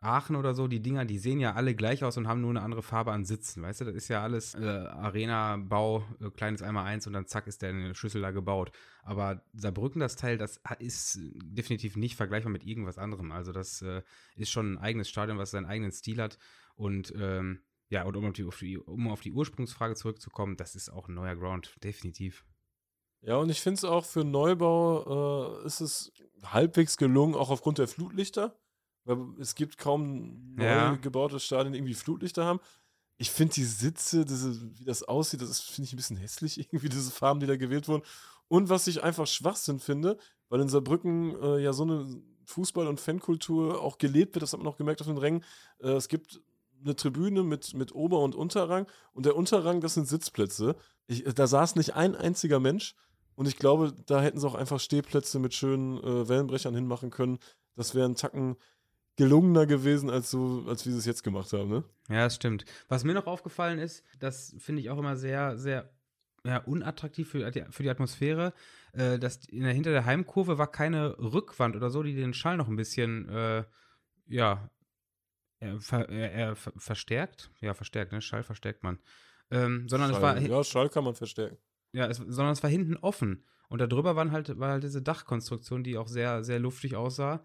Aachen 0.00 0.36
oder 0.36 0.54
so, 0.54 0.68
die 0.68 0.80
Dinger, 0.80 1.04
die 1.04 1.18
sehen 1.18 1.40
ja 1.40 1.54
alle 1.54 1.74
gleich 1.74 2.04
aus 2.04 2.16
und 2.16 2.28
haben 2.28 2.40
nur 2.40 2.50
eine 2.50 2.62
andere 2.62 2.82
Farbe 2.84 3.10
an 3.10 3.24
Sitzen, 3.24 3.62
weißt 3.62 3.80
du? 3.80 3.84
Das 3.86 3.96
ist 3.96 4.08
ja 4.08 4.22
alles 4.22 4.54
äh, 4.54 4.64
Arena-Bau, 4.64 6.04
äh, 6.20 6.30
kleines 6.30 6.62
einmal 6.62 6.86
eins 6.86 7.08
und 7.08 7.14
dann 7.14 7.26
zack 7.26 7.48
ist 7.48 7.62
der 7.62 7.70
in 7.70 7.84
eine 7.84 7.94
Schüssel 7.96 8.22
da 8.22 8.30
gebaut. 8.30 8.70
Aber 9.02 9.42
Saarbrücken, 9.54 10.00
das 10.00 10.14
Teil, 10.14 10.38
das 10.38 10.60
ist 10.78 11.18
definitiv 11.42 11.96
nicht 11.96 12.14
vergleichbar 12.14 12.52
mit 12.52 12.64
irgendwas 12.64 12.96
anderem. 12.96 13.32
Also 13.32 13.50
das 13.50 13.82
äh, 13.82 14.02
ist 14.36 14.50
schon 14.50 14.74
ein 14.74 14.78
eigenes 14.78 15.08
Stadion, 15.08 15.38
was 15.38 15.50
seinen 15.50 15.66
eigenen 15.66 15.90
Stil 15.90 16.22
hat 16.22 16.38
und 16.78 17.12
ähm, 17.16 17.60
ja, 17.90 18.04
und 18.04 18.16
um 18.16 18.26
auf, 18.26 18.32
die, 18.34 18.44
auf 18.44 18.58
die, 18.58 18.78
um 18.78 19.08
auf 19.08 19.20
die 19.20 19.32
Ursprungsfrage 19.32 19.94
zurückzukommen, 19.94 20.56
das 20.56 20.74
ist 20.74 20.90
auch 20.90 21.08
ein 21.08 21.14
neuer 21.14 21.36
Ground, 21.36 21.74
definitiv. 21.82 22.44
Ja, 23.22 23.36
und 23.36 23.50
ich 23.50 23.60
finde 23.60 23.78
es 23.78 23.84
auch 23.84 24.04
für 24.04 24.24
Neubau 24.24 25.58
äh, 25.62 25.66
ist 25.66 25.80
es 25.80 26.12
halbwegs 26.42 26.96
gelungen, 26.96 27.34
auch 27.34 27.50
aufgrund 27.50 27.78
der 27.78 27.88
Flutlichter. 27.88 28.56
Weil 29.04 29.18
es 29.40 29.54
gibt 29.54 29.78
kaum 29.78 30.54
neu 30.54 30.64
Ja. 30.64 30.96
gebaute 30.96 31.40
Stadien, 31.40 31.72
die 31.72 31.78
irgendwie 31.78 31.94
Flutlichter 31.94 32.44
haben. 32.44 32.60
Ich 33.16 33.30
finde 33.30 33.54
die 33.54 33.64
Sitze, 33.64 34.24
diese, 34.24 34.78
wie 34.78 34.84
das 34.84 35.02
aussieht, 35.02 35.40
das 35.42 35.60
finde 35.60 35.86
ich 35.86 35.92
ein 35.94 35.96
bisschen 35.96 36.16
hässlich, 36.18 36.58
irgendwie 36.72 36.88
diese 36.90 37.10
Farben, 37.10 37.40
die 37.40 37.46
da 37.46 37.56
gewählt 37.56 37.88
wurden. 37.88 38.04
Und 38.48 38.68
was 38.68 38.86
ich 38.86 39.02
einfach 39.02 39.26
Schwachsinn 39.26 39.80
finde, 39.80 40.18
weil 40.48 40.60
in 40.60 40.68
Saarbrücken 40.68 41.34
äh, 41.42 41.58
ja 41.58 41.72
so 41.72 41.82
eine 41.84 42.22
Fußball- 42.46 42.86
und 42.86 43.00
Fankultur 43.00 43.80
auch 43.82 43.98
gelebt 43.98 44.34
wird, 44.34 44.42
das 44.42 44.52
hat 44.52 44.60
man 44.60 44.68
auch 44.72 44.76
gemerkt 44.78 45.00
auf 45.00 45.06
den 45.06 45.18
Rängen. 45.18 45.42
Äh, 45.80 45.88
es 45.92 46.08
gibt 46.08 46.40
eine 46.82 46.96
Tribüne 46.96 47.42
mit, 47.42 47.74
mit 47.74 47.94
Ober- 47.94 48.20
und 48.20 48.34
Unterrang 48.34 48.86
und 49.12 49.26
der 49.26 49.36
Unterrang, 49.36 49.80
das 49.80 49.94
sind 49.94 50.08
Sitzplätze. 50.08 50.76
Ich, 51.06 51.24
da 51.24 51.46
saß 51.46 51.76
nicht 51.76 51.94
ein 51.94 52.14
einziger 52.14 52.60
Mensch 52.60 52.94
und 53.34 53.46
ich 53.46 53.56
glaube, 53.56 53.94
da 54.06 54.20
hätten 54.20 54.38
sie 54.38 54.46
auch 54.46 54.54
einfach 54.54 54.80
Stehplätze 54.80 55.38
mit 55.38 55.54
schönen 55.54 55.98
äh, 55.98 56.28
Wellenbrechern 56.28 56.74
hinmachen 56.74 57.10
können. 57.10 57.38
Das 57.76 57.94
wäre 57.94 58.08
ein 58.08 58.16
Tacken 58.16 58.56
gelungener 59.16 59.66
gewesen, 59.66 60.10
als, 60.10 60.30
so, 60.30 60.64
als 60.68 60.86
wie 60.86 60.92
sie 60.92 60.98
es 60.98 61.06
jetzt 61.06 61.24
gemacht 61.24 61.52
haben. 61.52 61.68
Ne? 61.68 61.84
Ja, 62.08 62.24
das 62.24 62.36
stimmt. 62.36 62.64
Was 62.88 63.04
mir 63.04 63.14
noch 63.14 63.26
aufgefallen 63.26 63.78
ist, 63.78 64.04
das 64.20 64.54
finde 64.58 64.80
ich 64.80 64.90
auch 64.90 64.98
immer 64.98 65.16
sehr, 65.16 65.58
sehr 65.58 65.90
ja, 66.44 66.58
unattraktiv 66.58 67.28
für 67.28 67.50
die, 67.50 67.64
für 67.70 67.82
die 67.82 67.90
Atmosphäre, 67.90 68.54
äh, 68.92 69.18
dass 69.18 69.44
in 69.46 69.64
der, 69.64 69.72
hinter 69.72 69.90
der 69.90 70.04
Heimkurve 70.04 70.58
war 70.58 70.70
keine 70.70 71.18
Rückwand 71.18 71.76
oder 71.76 71.90
so, 71.90 72.02
die 72.02 72.14
den 72.14 72.32
Schall 72.32 72.56
noch 72.56 72.68
ein 72.68 72.76
bisschen, 72.76 73.28
äh, 73.28 73.64
ja, 74.28 74.70
er, 75.60 75.80
ver, 75.80 76.08
er, 76.08 76.32
er 76.32 76.56
ver- 76.56 76.72
verstärkt. 76.76 77.50
Ja, 77.60 77.74
verstärkt, 77.74 78.12
ne? 78.12 78.20
Schall 78.20 78.42
verstärkt 78.42 78.82
man. 78.82 78.98
Ähm, 79.50 79.88
sondern 79.88 80.10
es 80.10 80.20
war, 80.20 80.36
Schall, 80.36 80.48
ja, 80.48 80.64
Schall 80.64 80.88
kann 80.88 81.04
man 81.04 81.14
verstärken. 81.14 81.56
ja, 81.92 82.06
es, 82.06 82.18
sondern 82.18 82.52
es 82.52 82.62
war 82.62 82.70
hinten 82.70 82.96
offen. 82.96 83.44
Und 83.68 83.80
darüber 83.80 84.16
waren 84.16 84.32
halt, 84.32 84.58
war 84.58 84.70
halt 84.70 84.82
diese 84.84 85.02
Dachkonstruktion, 85.02 85.84
die 85.84 85.98
auch 85.98 86.08
sehr, 86.08 86.42
sehr 86.42 86.58
luftig 86.58 86.96
aussah. 86.96 87.44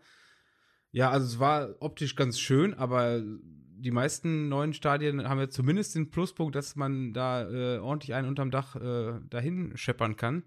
Ja, 0.92 1.10
also 1.10 1.26
es 1.26 1.40
war 1.40 1.76
optisch 1.80 2.16
ganz 2.16 2.40
schön, 2.40 2.74
aber 2.74 3.22
die 3.22 3.92
meisten 3.92 4.48
neuen 4.48 4.74
Stadien 4.74 5.28
haben 5.28 5.40
ja 5.40 5.50
zumindest 5.50 5.96
den 5.96 6.10
Pluspunkt, 6.12 6.56
dass 6.56 6.76
man 6.76 7.14
da 7.14 7.50
äh, 7.50 7.80
ordentlich 7.80 8.14
einen 8.14 8.28
unterm 8.30 8.52
Dach 8.52 8.76
äh, 8.76 9.20
dahin 9.30 9.76
scheppern 9.76 10.16
kann. 10.16 10.44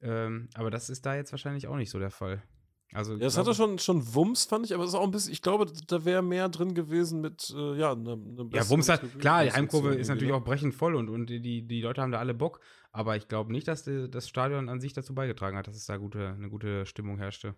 Ähm, 0.00 0.48
aber 0.54 0.70
das 0.70 0.90
ist 0.90 1.06
da 1.06 1.14
jetzt 1.14 1.32
wahrscheinlich 1.32 1.68
auch 1.68 1.76
nicht 1.76 1.90
so 1.90 1.98
der 1.98 2.10
Fall. 2.10 2.42
Also, 2.92 3.12
Ja, 3.12 3.18
das 3.20 3.34
glaube- 3.34 3.50
hatte 3.50 3.56
schon, 3.56 3.78
schon 3.78 4.14
Wumms, 4.14 4.44
fand 4.44 4.66
ich, 4.66 4.74
aber 4.74 4.82
es 4.84 4.90
ist 4.90 4.94
auch 4.96 5.04
ein 5.04 5.10
bisschen, 5.12 5.32
ich 5.32 5.42
glaube, 5.42 5.66
da 5.86 6.04
wäre 6.04 6.22
mehr 6.22 6.48
drin 6.48 6.74
gewesen 6.74 7.20
mit, 7.20 7.50
äh, 7.56 7.76
ja, 7.78 7.92
einer 7.92 8.14
eine 8.14 8.48
Ja, 8.52 8.68
Wumms 8.68 8.88
hat, 8.88 9.02
klar, 9.20 9.44
die 9.44 9.52
Heimkurve 9.52 9.94
ist 9.94 10.08
natürlich 10.08 10.30
ne? 10.32 10.36
auch 10.36 10.44
brechend 10.44 10.74
voll 10.74 10.96
und, 10.96 11.08
und 11.08 11.26
die, 11.26 11.66
die 11.66 11.80
Leute 11.82 12.02
haben 12.02 12.10
da 12.12 12.18
alle 12.18 12.34
Bock. 12.34 12.60
Aber 12.92 13.16
ich 13.16 13.28
glaube 13.28 13.52
nicht, 13.52 13.68
dass 13.68 13.84
die, 13.84 14.10
das 14.10 14.28
Stadion 14.28 14.68
an 14.68 14.80
sich 14.80 14.92
dazu 14.92 15.14
beigetragen 15.14 15.56
hat, 15.56 15.68
dass 15.68 15.76
es 15.76 15.86
da 15.86 15.96
gute, 15.96 16.30
eine 16.30 16.50
gute 16.50 16.84
Stimmung 16.86 17.18
herrschte. 17.18 17.54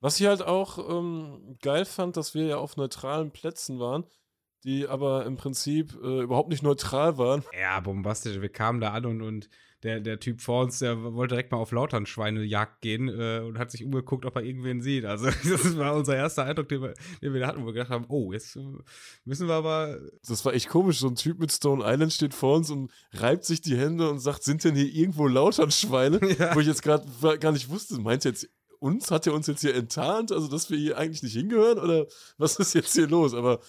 Was 0.00 0.18
ich 0.18 0.26
halt 0.26 0.42
auch 0.42 0.78
ähm, 0.90 1.56
geil 1.62 1.84
fand, 1.84 2.16
dass 2.16 2.34
wir 2.34 2.44
ja 2.46 2.56
auf 2.56 2.76
neutralen 2.76 3.30
Plätzen 3.30 3.78
waren. 3.78 4.04
Die 4.64 4.86
aber 4.86 5.26
im 5.26 5.36
Prinzip 5.36 5.98
äh, 6.02 6.22
überhaupt 6.22 6.50
nicht 6.50 6.62
neutral 6.62 7.18
waren. 7.18 7.44
Ja, 7.58 7.80
bombastisch. 7.80 8.40
Wir 8.40 8.48
kamen 8.48 8.80
da 8.80 8.92
an 8.92 9.06
und, 9.06 9.22
und 9.22 9.48
der, 9.82 10.00
der 10.00 10.20
Typ 10.20 10.40
vor 10.42 10.64
uns, 10.64 10.78
der 10.78 11.02
wollte 11.14 11.34
direkt 11.34 11.52
mal 11.52 11.58
auf 11.58 11.72
Lautern-Schweinejagd 11.72 12.82
gehen 12.82 13.08
äh, 13.08 13.40
und 13.40 13.58
hat 13.58 13.70
sich 13.70 13.84
umgeguckt, 13.84 14.26
ob 14.26 14.36
er 14.36 14.42
irgendwen 14.42 14.82
sieht. 14.82 15.06
Also, 15.06 15.26
das 15.48 15.76
war 15.78 15.94
unser 15.94 16.16
erster 16.16 16.44
Eindruck, 16.44 16.68
den 16.68 16.82
wir, 16.82 16.94
den 17.22 17.32
wir 17.32 17.40
da 17.40 17.46
hatten, 17.46 17.62
wo 17.62 17.66
wir 17.66 17.72
gedacht 17.72 17.90
haben: 17.90 18.04
Oh, 18.08 18.32
jetzt 18.32 18.58
müssen 19.24 19.48
wir 19.48 19.54
aber. 19.54 19.98
Das 20.26 20.44
war 20.44 20.52
echt 20.52 20.68
komisch. 20.68 20.98
So 20.98 21.08
ein 21.08 21.14
Typ 21.16 21.38
mit 21.38 21.50
Stone 21.50 21.82
Island 21.86 22.12
steht 22.12 22.34
vor 22.34 22.56
uns 22.56 22.70
und 22.70 22.90
reibt 23.14 23.44
sich 23.44 23.62
die 23.62 23.76
Hände 23.76 24.10
und 24.10 24.18
sagt: 24.18 24.42
Sind 24.42 24.64
denn 24.64 24.74
hier 24.74 24.92
irgendwo 24.92 25.26
Lautern-Schweine? 25.26 26.20
Ja. 26.40 26.54
Wo 26.54 26.60
ich 26.60 26.66
jetzt 26.66 26.82
gerade 26.82 27.06
gar 27.38 27.52
nicht 27.52 27.70
wusste. 27.70 28.00
Meint 28.00 28.24
jetzt 28.24 28.48
uns? 28.78 29.10
Hat 29.10 29.26
er 29.26 29.34
uns 29.34 29.46
jetzt 29.46 29.62
hier 29.62 29.74
enttarnt? 29.74 30.32
Also, 30.32 30.48
dass 30.48 30.70
wir 30.70 30.78
hier 30.78 30.96
eigentlich 30.96 31.22
nicht 31.22 31.34
hingehören? 31.34 31.78
Oder 31.78 32.06
was 32.38 32.56
ist 32.56 32.74
jetzt 32.74 32.94
hier 32.94 33.08
los? 33.08 33.34
Aber 33.34 33.60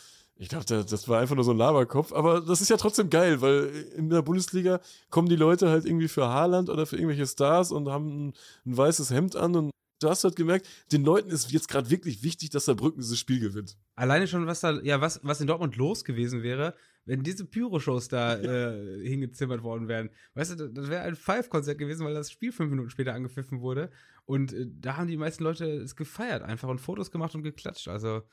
ich 0.41 0.47
dachte, 0.47 0.83
das 0.83 1.07
war 1.07 1.19
einfach 1.19 1.35
nur 1.35 1.43
so 1.43 1.51
ein 1.51 1.57
Laberkopf, 1.57 2.11
aber 2.11 2.41
das 2.41 2.61
ist 2.61 2.69
ja 2.69 2.77
trotzdem 2.77 3.11
geil, 3.11 3.41
weil 3.41 3.69
in 3.95 4.09
der 4.09 4.23
Bundesliga 4.23 4.79
kommen 5.11 5.29
die 5.29 5.35
Leute 5.35 5.69
halt 5.69 5.85
irgendwie 5.85 6.07
für 6.07 6.27
Haaland 6.27 6.67
oder 6.71 6.87
für 6.87 6.95
irgendwelche 6.95 7.27
Stars 7.27 7.71
und 7.71 7.87
haben 7.89 8.29
ein, 8.29 8.33
ein 8.65 8.75
weißes 8.75 9.11
Hemd 9.11 9.35
an 9.35 9.55
und 9.55 9.71
du 9.99 10.09
hast 10.09 10.23
halt 10.23 10.35
gemerkt, 10.35 10.67
den 10.91 11.03
Leuten 11.03 11.29
ist 11.29 11.51
jetzt 11.51 11.67
gerade 11.67 11.91
wirklich 11.91 12.23
wichtig, 12.23 12.49
dass 12.49 12.65
der 12.65 12.73
Brücken 12.73 13.01
dieses 13.01 13.19
Spiel 13.19 13.39
gewinnt. 13.39 13.77
Alleine 13.93 14.25
schon, 14.25 14.47
was 14.47 14.61
da, 14.61 14.81
ja, 14.81 14.99
was, 14.99 15.19
was 15.21 15.41
in 15.41 15.45
Dortmund 15.45 15.75
los 15.75 16.03
gewesen 16.03 16.41
wäre, 16.41 16.73
wenn 17.05 17.21
diese 17.21 17.45
Pyro-Shows 17.45 18.07
da 18.07 18.35
äh, 18.41 19.07
hingezimmert 19.07 19.61
worden 19.61 19.87
wären. 19.87 20.09
Weißt 20.33 20.59
du, 20.59 20.69
das 20.69 20.89
wäre 20.89 21.03
ein 21.03 21.15
Five-Konzert 21.15 21.77
gewesen, 21.77 22.03
weil 22.03 22.15
das 22.15 22.31
Spiel 22.31 22.51
fünf 22.51 22.71
Minuten 22.71 22.89
später 22.89 23.13
angepfiffen 23.13 23.61
wurde. 23.61 23.91
Und 24.25 24.53
äh, 24.53 24.65
da 24.67 24.97
haben 24.97 25.05
die 25.05 25.17
meisten 25.17 25.43
Leute 25.43 25.65
es 25.65 25.95
gefeiert 25.95 26.41
einfach 26.41 26.67
und 26.67 26.81
Fotos 26.81 27.11
gemacht 27.11 27.35
und 27.35 27.43
geklatscht. 27.43 27.87
Also, 27.87 28.23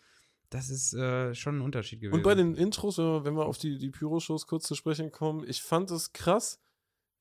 das 0.51 0.71
ist 0.71 0.95
äh, 0.95 1.35
schon 1.35 1.59
ein 1.59 1.61
Unterschied 1.61 2.01
gewesen. 2.01 2.15
Und 2.15 2.23
bei 2.23 2.35
den 2.35 2.55
Intros, 2.55 2.99
wenn 2.99 3.35
wir 3.35 3.47
auf 3.47 3.59
die, 3.59 3.79
die 3.79 3.91
Pyro-Shows 3.91 4.47
kurz 4.47 4.67
zu 4.67 4.75
sprechen 4.75 5.13
kommen, 5.13 5.45
ich 5.47 5.63
fand 5.63 5.91
es 5.91 6.13
krass, 6.13 6.61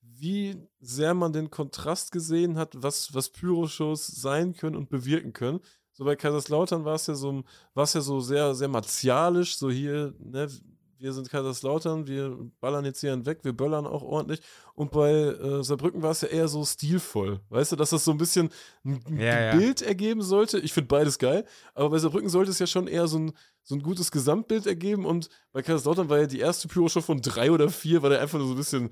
wie 0.02 0.56
sehr 0.80 1.14
man 1.14 1.34
den 1.34 1.50
Kontrast 1.50 2.12
gesehen 2.12 2.58
hat, 2.58 2.82
was, 2.82 3.14
was 3.14 3.30
Pyro-Shows 3.30 4.08
sein 4.08 4.56
können 4.56 4.76
und 4.76 4.90
bewirken 4.90 5.34
können. 5.34 5.60
So 5.92 6.06
bei 6.06 6.16
Kaiserslautern 6.16 6.86
war 6.86 6.96
es 6.96 7.08
ja 7.08 7.16
so, 7.16 7.44
war 7.74 7.84
es 7.84 7.94
ja 7.94 8.02
so 8.02 8.20
sehr, 8.20 8.56
sehr 8.56 8.68
martialisch, 8.68 9.58
so 9.58 9.70
hier, 9.70 10.14
ne, 10.20 10.48
wir 11.00 11.14
sind 11.14 11.30
Kaiserslautern, 11.30 12.08
wir 12.08 12.38
ballern 12.60 12.86
jetzt 12.86 13.02
hier 13.02 13.26
weg, 13.26 13.40
wir 13.44 13.54
böllern 13.54 13.86
auch 13.86 14.02
ordentlich. 14.02 14.42
Und 14.74 14.92
bei 14.92 15.12
äh, 15.12 15.64
Saarbrücken 15.64 16.02
war 16.02 16.12
es 16.12 16.22
ja 16.22 16.28
eher 16.28 16.48
so 16.48 16.64
stilvoll. 16.66 17.40
Weißt 17.50 17.72
du, 17.72 17.76
dass 17.76 17.92
das 17.92 18.04
so 18.04 18.12
ein 18.12 18.18
bisschen 18.18 18.50
ein 18.84 19.02
ja, 19.18 19.56
Bild 19.56 19.82
ja. 19.82 19.88
ergeben 19.88 20.22
sollte. 20.22 20.60
Ich 20.60 20.74
finde 20.74 20.88
beides 20.88 21.20
geil, 21.20 21.46
aber 21.74 21.90
bei 21.90 21.98
Saarbrücken 21.98 22.30
sollte 22.30 22.52
es 22.52 22.60
ja 22.60 22.68
schon 22.68 22.88
eher 22.88 23.08
so 23.08 23.20
ein, 23.20 23.34
so 23.64 23.76
ein 23.76 23.82
gutes 23.82 24.12
Gesamtbild 24.12 24.66
ergeben. 24.66 25.06
Und 25.06 25.30
bei 25.52 25.62
Kaiserslautern 25.62 26.10
war 26.10 26.20
ja 26.20 26.28
die 26.28 26.40
erste 26.40 26.68
Pyro 26.68 26.90
schon 26.90 27.04
von 27.04 27.22
drei 27.22 27.52
oder 27.52 27.70
vier, 27.70 28.02
war 28.02 28.10
der 28.10 28.22
einfach 28.22 28.40
nur 28.40 28.48
so 28.48 28.54
ein 28.54 28.58
bisschen. 28.58 28.90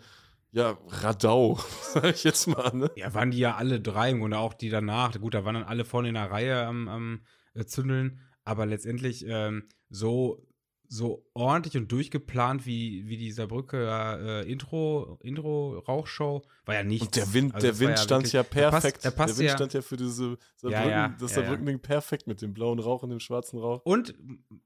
Ja, 0.51 0.77
Radau, 0.87 1.59
sag 1.93 2.05
ich 2.05 2.23
jetzt 2.23 2.47
mal, 2.47 2.73
ne? 2.73 2.89
Ja, 2.95 3.13
waren 3.13 3.31
die 3.31 3.39
ja 3.39 3.55
alle 3.55 3.81
drei 3.81 4.13
Grunde, 4.13 4.37
auch 4.37 4.53
die 4.53 4.69
danach. 4.69 5.19
Gut, 5.19 5.33
da 5.33 5.43
waren 5.43 5.55
dann 5.55 5.63
alle 5.65 5.83
vorne 5.83 6.07
in 6.07 6.13
der 6.13 6.31
Reihe 6.31 6.65
am, 6.65 6.87
am 6.87 7.21
äh, 7.55 7.65
Zündeln, 7.65 8.21
aber 8.45 8.65
letztendlich 8.65 9.25
ähm, 9.27 9.67
so 9.89 10.47
so 10.87 11.25
ordentlich 11.33 11.77
und 11.77 11.91
durchgeplant 11.91 12.65
wie, 12.65 13.07
wie 13.07 13.17
die 13.17 13.31
Saarbrücker 13.31 14.41
äh, 14.43 14.51
Intro, 14.51 15.19
Intro-Rauchshow 15.21 16.43
war 16.65 16.75
ja 16.75 16.83
nicht. 16.83 17.03
Und 17.03 17.15
der 17.15 17.33
Wind, 17.33 17.55
also 17.55 17.67
der 17.67 17.79
Wind 17.79 17.89
ja 17.91 17.97
stand 17.97 18.23
wirklich, 18.23 18.33
ja 18.33 18.43
perfekt. 18.43 18.63
Der, 18.63 18.71
passt, 18.71 19.05
der, 19.05 19.11
passt 19.11 19.33
der 19.33 19.37
Wind 19.37 19.49
ja, 19.49 19.55
stand 19.55 19.73
ja 19.73 19.81
für 19.81 19.97
diese 19.97 20.37
Saarbrücken, 20.55 20.89
ja, 20.89 21.15
das 21.19 21.33
Saarbrücken-Ding 21.33 21.79
perfekt 21.79 22.27
mit 22.27 22.41
dem 22.41 22.53
blauen 22.53 22.79
Rauch 22.79 23.03
und 23.03 23.09
dem 23.09 23.19
schwarzen 23.19 23.59
Rauch. 23.59 23.81
Und 23.83 24.15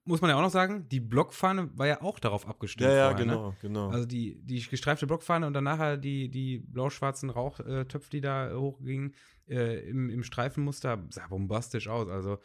muss 0.06 0.22
man 0.22 0.30
ja 0.30 0.38
auch 0.38 0.42
noch 0.42 0.52
sagen, 0.52 0.88
die 0.90 1.00
Blockfahne 1.00 1.70
war 1.78 1.88
ja 1.88 2.02
auch 2.02 2.20
darauf 2.20 2.48
abgestimmt. 2.48 2.90
Ja, 2.90 2.96
ja, 2.96 3.10
vorher, 3.10 3.26
ne? 3.26 3.32
genau, 3.32 3.50
ne? 3.50 3.58
genau. 3.62 3.90
Also 3.90 4.06
die, 4.06 4.42
die 4.44 4.62
gestreifte 4.62 5.08
Blockfahne 5.08 5.48
und 5.48 5.54
dann 5.54 5.64
nachher 5.64 5.98
die, 5.98 6.30
die 6.30 6.60
blau-schwarzen 6.60 7.30
Rauchtöpfe, 7.30 8.10
die 8.12 8.22
da 8.22 8.52
hochgingen, 8.54 9.14
äh, 9.48 9.90
im, 9.90 10.10
im 10.10 10.24
Streifenmuster, 10.24 11.06
sah 11.10 11.28
bombastisch 11.28 11.88
aus. 11.88 12.08
Also 12.08 12.40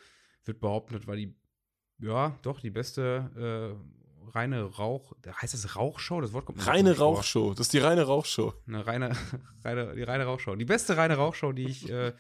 wird 0.45 0.61
behaupten, 0.61 0.95
das 0.95 1.07
war 1.07 1.17
die 1.17 1.35
ja, 1.99 2.39
doch, 2.43 2.61
die 2.61 2.71
beste 2.71 3.77
äh, 3.77 4.31
reine 4.35 4.63
Rauch. 4.63 5.13
Heißt 5.41 5.55
das 5.55 5.77
Rauchshow? 5.77 6.21
Das 6.21 6.33
Wort 6.33 6.47
kommt 6.47 6.67
Reine 6.67 6.97
Rauchshow. 6.97 7.51
Das 7.51 7.67
ist 7.67 7.73
die 7.73 7.79
reine 7.79 8.03
Rauchshow. 8.03 8.55
Eine 8.67 8.87
reine, 8.87 9.17
reine, 9.65 9.95
die 9.95 10.03
reine 10.03 10.25
Rauchshow. 10.25 10.57
Die 10.57 10.65
beste 10.65 10.97
reine 10.97 11.17
Rauchshow, 11.17 11.53
die 11.53 11.65
ich, 11.65 11.89
äh, 11.89 12.13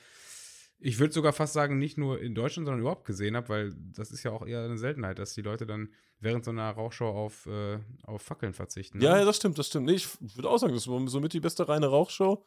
ich 0.78 0.98
würde 0.98 1.12
sogar 1.12 1.32
fast 1.32 1.52
sagen, 1.52 1.78
nicht 1.78 1.98
nur 1.98 2.20
in 2.20 2.34
Deutschland, 2.34 2.66
sondern 2.66 2.80
überhaupt 2.80 3.06
gesehen 3.06 3.36
habe, 3.36 3.48
weil 3.48 3.74
das 3.92 4.10
ist 4.10 4.22
ja 4.22 4.30
auch 4.30 4.46
eher 4.46 4.64
eine 4.64 4.78
Seltenheit, 4.78 5.18
dass 5.18 5.34
die 5.34 5.42
Leute 5.42 5.66
dann 5.66 5.92
während 6.20 6.44
so 6.44 6.50
einer 6.50 6.70
Rauchshow 6.70 7.08
auf, 7.08 7.46
äh, 7.46 7.78
auf 8.04 8.22
Fackeln 8.22 8.54
verzichten. 8.54 8.98
Ne? 8.98 9.04
Ja, 9.04 9.18
ja, 9.18 9.24
das 9.24 9.36
stimmt, 9.36 9.58
das 9.58 9.66
stimmt. 9.66 9.86
Nee, 9.86 9.94
ich 9.94 10.08
würde 10.36 10.48
auch 10.48 10.58
sagen, 10.58 10.74
das 10.74 10.88
war 10.88 11.06
somit 11.08 11.32
die 11.32 11.40
beste 11.40 11.68
reine 11.68 11.86
Rauchshow 11.86 12.44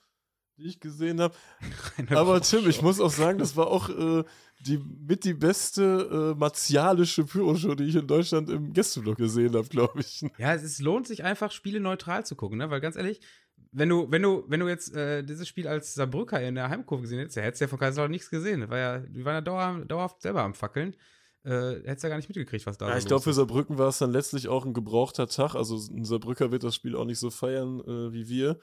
die 0.58 0.68
ich 0.68 0.80
gesehen 0.80 1.22
habe. 1.22 1.36
Aber 2.10 2.42
Tim, 2.42 2.68
ich 2.68 2.82
muss 2.82 3.00
auch 3.00 3.12
sagen, 3.12 3.38
das 3.38 3.56
war 3.56 3.68
auch 3.68 3.90
äh, 3.90 4.24
die 4.62 4.78
mit 4.78 5.24
die 5.24 5.34
beste 5.34 6.34
äh, 6.34 6.40
martialische 6.40 7.24
Pyroshow, 7.26 7.76
die 7.76 7.86
ich 7.86 7.96
in 7.96 8.08
Deutschland 8.08 8.50
im 8.50 8.74
Gästeblock 8.74 9.18
gesehen 9.18 9.56
habe, 9.56 9.68
glaube 9.68 10.00
ich. 10.00 10.26
Ja, 10.38 10.54
es 10.54 10.80
lohnt 10.80 11.08
sich 11.08 11.24
einfach, 11.24 11.52
Spiele 11.52 11.80
neutral 11.80 12.26
zu 12.26 12.36
gucken, 12.36 12.58
ne? 12.58 12.70
Weil 12.70 12.82
ganz 12.82 12.96
ehrlich, 12.96 13.22
wenn 13.72 13.90
du, 13.90 14.10
wenn 14.10 14.22
du, 14.22 14.46
wenn 14.48 14.60
du 14.60 14.68
jetzt 14.68 14.96
äh, 14.96 15.24
dieses 15.24 15.48
Spiel 15.48 15.68
als 15.68 15.94
Saarbrücker 15.94 16.42
in 16.42 16.56
der 16.56 16.70
Heimkurve 16.70 17.04
gesehen 17.04 17.20
hättest, 17.20 17.38
hättest 17.38 17.62
du 17.62 17.66
ja 17.66 17.70
von 17.70 17.80
Kaiserslautern 17.80 18.12
nichts 18.12 18.30
gesehen. 18.30 18.68
War 18.70 18.78
ja, 18.78 19.00
die 19.00 19.26
waren 19.26 19.36
ja 19.36 19.42
dauerhaft, 19.42 19.92
dauerhaft 19.92 20.22
selber 20.22 20.42
am 20.42 20.54
Fackeln. 20.54 20.96
Äh, 21.44 21.82
hättest 21.86 22.04
ja 22.04 22.10
gar 22.10 22.18
nicht 22.18 22.30
mitgekriegt, 22.30 22.66
was 22.66 22.78
da 22.78 22.88
ja, 22.88 22.94
so 22.94 23.00
ich 23.00 23.06
glaube, 23.06 23.24
für 23.24 23.34
Saarbrücken 23.34 23.78
war 23.78 23.90
es 23.90 24.00
dann 24.00 24.12
letztlich 24.12 24.48
auch 24.48 24.66
ein 24.66 24.74
gebrauchter 24.74 25.28
Tag. 25.28 25.56
Also 25.56 25.78
ein 25.92 26.04
Saarbrücker 26.04 26.52
wird 26.52 26.64
das 26.64 26.76
Spiel 26.76 26.96
auch 26.96 27.06
nicht 27.06 27.20
so 27.20 27.30
feiern 27.30 27.80
äh, 27.82 28.12
wie 28.12 28.28
wir. 28.28 28.60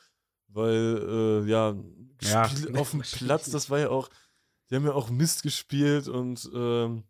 Weil, 0.48 1.42
äh, 1.44 1.50
ja, 1.50 1.74
ja 2.22 2.50
auf 2.76 2.90
dem 2.92 3.00
Platz, 3.00 3.50
das 3.50 3.70
war 3.70 3.78
ja 3.78 3.88
auch, 3.88 4.08
die 4.70 4.76
haben 4.76 4.84
ja 4.84 4.92
auch 4.92 5.10
Mist 5.10 5.42
gespielt 5.42 6.08
und 6.08 6.48
ähm, 6.54 7.04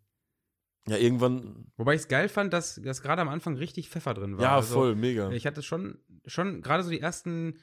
ja, 0.87 0.97
irgendwann. 0.97 1.71
Wobei 1.77 1.95
ich 1.95 2.01
es 2.01 2.07
geil 2.07 2.29
fand, 2.29 2.53
dass, 2.53 2.75
dass 2.75 3.01
gerade 3.01 3.21
am 3.21 3.29
Anfang 3.29 3.55
richtig 3.55 3.89
Pfeffer 3.89 4.13
drin 4.13 4.37
war. 4.37 4.43
Ja, 4.43 4.55
also, 4.55 4.75
voll, 4.75 4.95
mega. 4.95 5.31
Ich 5.31 5.47
hatte 5.47 5.63
schon, 5.63 5.97
schon 6.25 6.61
gerade 6.61 6.83
so 6.83 6.89
die 6.89 6.99
ersten 6.99 7.57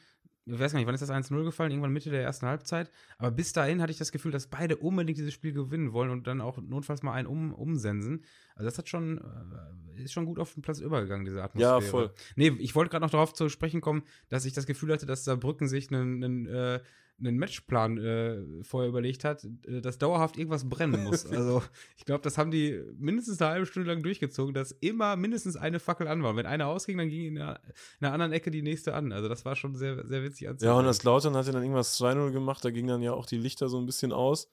ich 0.44 0.58
weiß 0.58 0.72
gar 0.72 0.78
nicht, 0.78 0.86
wann 0.86 0.94
ist 0.94 1.00
das 1.00 1.10
1-0 1.10 1.44
gefallen? 1.44 1.70
Irgendwann 1.70 1.92
Mitte 1.92 2.10
der 2.10 2.22
ersten 2.22 2.46
Halbzeit. 2.46 2.90
Aber 3.18 3.30
bis 3.30 3.52
dahin 3.52 3.80
hatte 3.80 3.92
ich 3.92 3.98
das 3.98 4.10
Gefühl, 4.10 4.32
dass 4.32 4.48
beide 4.48 4.76
unbedingt 4.76 5.18
dieses 5.18 5.32
Spiel 5.32 5.52
gewinnen 5.52 5.92
wollen 5.92 6.10
und 6.10 6.26
dann 6.26 6.40
auch 6.40 6.58
notfalls 6.58 7.02
mal 7.02 7.12
einen 7.12 7.28
um, 7.28 7.54
umsensen. 7.54 8.24
Also 8.54 8.64
das 8.64 8.78
hat 8.78 8.88
schon, 8.88 9.18
äh, 9.18 10.02
ist 10.02 10.12
schon 10.12 10.26
gut 10.26 10.40
auf 10.40 10.54
den 10.54 10.62
Platz 10.62 10.80
übergegangen, 10.80 11.24
diese 11.24 11.42
Atmosphäre. 11.42 11.80
Ja, 11.80 11.80
voll. 11.80 12.12
Nee, 12.34 12.48
ich 12.58 12.74
wollte 12.74 12.90
gerade 12.90 13.04
noch 13.04 13.10
darauf 13.10 13.32
zu 13.32 13.48
sprechen 13.48 13.80
kommen, 13.80 14.02
dass 14.28 14.44
ich 14.44 14.52
das 14.52 14.66
Gefühl 14.66 14.92
hatte, 14.92 15.06
dass 15.06 15.24
Saarbrücken 15.24 15.68
sich 15.68 15.92
einen, 15.92 16.24
einen 16.24 16.46
äh, 16.46 16.80
einen 17.22 17.38
Matchplan 17.38 17.98
äh, 17.98 18.42
vorher 18.62 18.88
überlegt 18.88 19.24
hat, 19.24 19.44
äh, 19.66 19.80
dass 19.80 19.98
dauerhaft 19.98 20.36
irgendwas 20.36 20.68
brennen 20.68 21.04
muss. 21.04 21.26
Also 21.32 21.62
ich 21.96 22.04
glaube, 22.04 22.22
das 22.22 22.36
haben 22.36 22.50
die 22.50 22.82
mindestens 22.98 23.40
eine 23.40 23.50
halbe 23.50 23.66
Stunde 23.66 23.90
lang 23.90 24.02
durchgezogen, 24.02 24.54
dass 24.54 24.72
immer 24.72 25.16
mindestens 25.16 25.56
eine 25.56 25.80
Fackel 25.80 26.06
an 26.08 26.22
war. 26.22 26.36
Wenn 26.36 26.46
eine 26.46 26.66
ausging, 26.66 26.98
dann 26.98 27.08
ging 27.08 27.24
in 27.24 27.38
einer, 27.38 27.60
in 28.00 28.06
einer 28.06 28.14
anderen 28.14 28.32
Ecke 28.32 28.50
die 28.50 28.62
nächste 28.62 28.94
an. 28.94 29.12
Also 29.12 29.28
das 29.28 29.44
war 29.44 29.56
schon 29.56 29.74
sehr, 29.74 30.06
sehr 30.06 30.22
witzig 30.22 30.48
anzusehen. 30.48 30.72
Ja, 30.72 30.78
und 30.78 30.84
das 30.84 31.02
Lautern 31.04 31.36
hat 31.36 31.46
ja 31.46 31.52
dann 31.52 31.62
irgendwas 31.62 31.98
2-0 32.00 32.32
gemacht, 32.32 32.64
da 32.64 32.70
gingen 32.70 32.88
dann 32.88 33.02
ja 33.02 33.12
auch 33.12 33.26
die 33.26 33.38
Lichter 33.38 33.68
so 33.68 33.78
ein 33.78 33.86
bisschen 33.86 34.12
aus. 34.12 34.50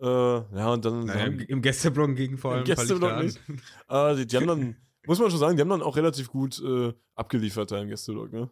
Äh, 0.00 0.06
ja, 0.06 0.72
und 0.72 0.84
dann. 0.84 1.04
Naja, 1.04 1.26
im, 1.26 1.38
Im 1.38 1.62
Gästeblock 1.62 2.16
ging 2.16 2.36
vor 2.36 2.52
allem 2.52 2.60
Im 2.60 2.66
Gästeblock 2.66 3.22
nicht. 3.22 3.40
Aber 3.86 4.14
die, 4.14 4.26
die 4.26 4.36
haben 4.36 4.46
dann, 4.46 4.76
muss 5.06 5.18
man 5.18 5.30
schon 5.30 5.38
sagen, 5.38 5.56
die 5.56 5.60
haben 5.60 5.68
dann 5.68 5.82
auch 5.82 5.96
relativ 5.96 6.28
gut 6.28 6.60
äh, 6.60 6.92
abgeliefert 7.14 7.70
da 7.70 7.80
im 7.80 7.88
Gästeblock, 7.88 8.32
ne? 8.32 8.50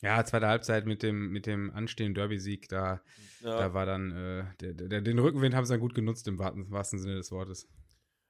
Ja, 0.00 0.24
zweite 0.24 0.46
Halbzeit 0.46 0.86
mit 0.86 1.02
dem, 1.02 1.30
mit 1.30 1.46
dem 1.46 1.72
anstehenden 1.72 2.14
Derby-Sieg, 2.14 2.68
da, 2.68 3.00
ja. 3.40 3.58
da 3.58 3.74
war 3.74 3.84
dann, 3.84 4.12
äh, 4.12 4.44
der, 4.60 4.74
der, 4.74 5.00
den 5.00 5.18
Rückenwind 5.18 5.54
haben 5.54 5.64
sie 5.64 5.72
dann 5.72 5.80
gut 5.80 5.94
genutzt, 5.94 6.28
im 6.28 6.38
wahrsten 6.38 7.00
Sinne 7.00 7.16
des 7.16 7.32
Wortes. 7.32 7.68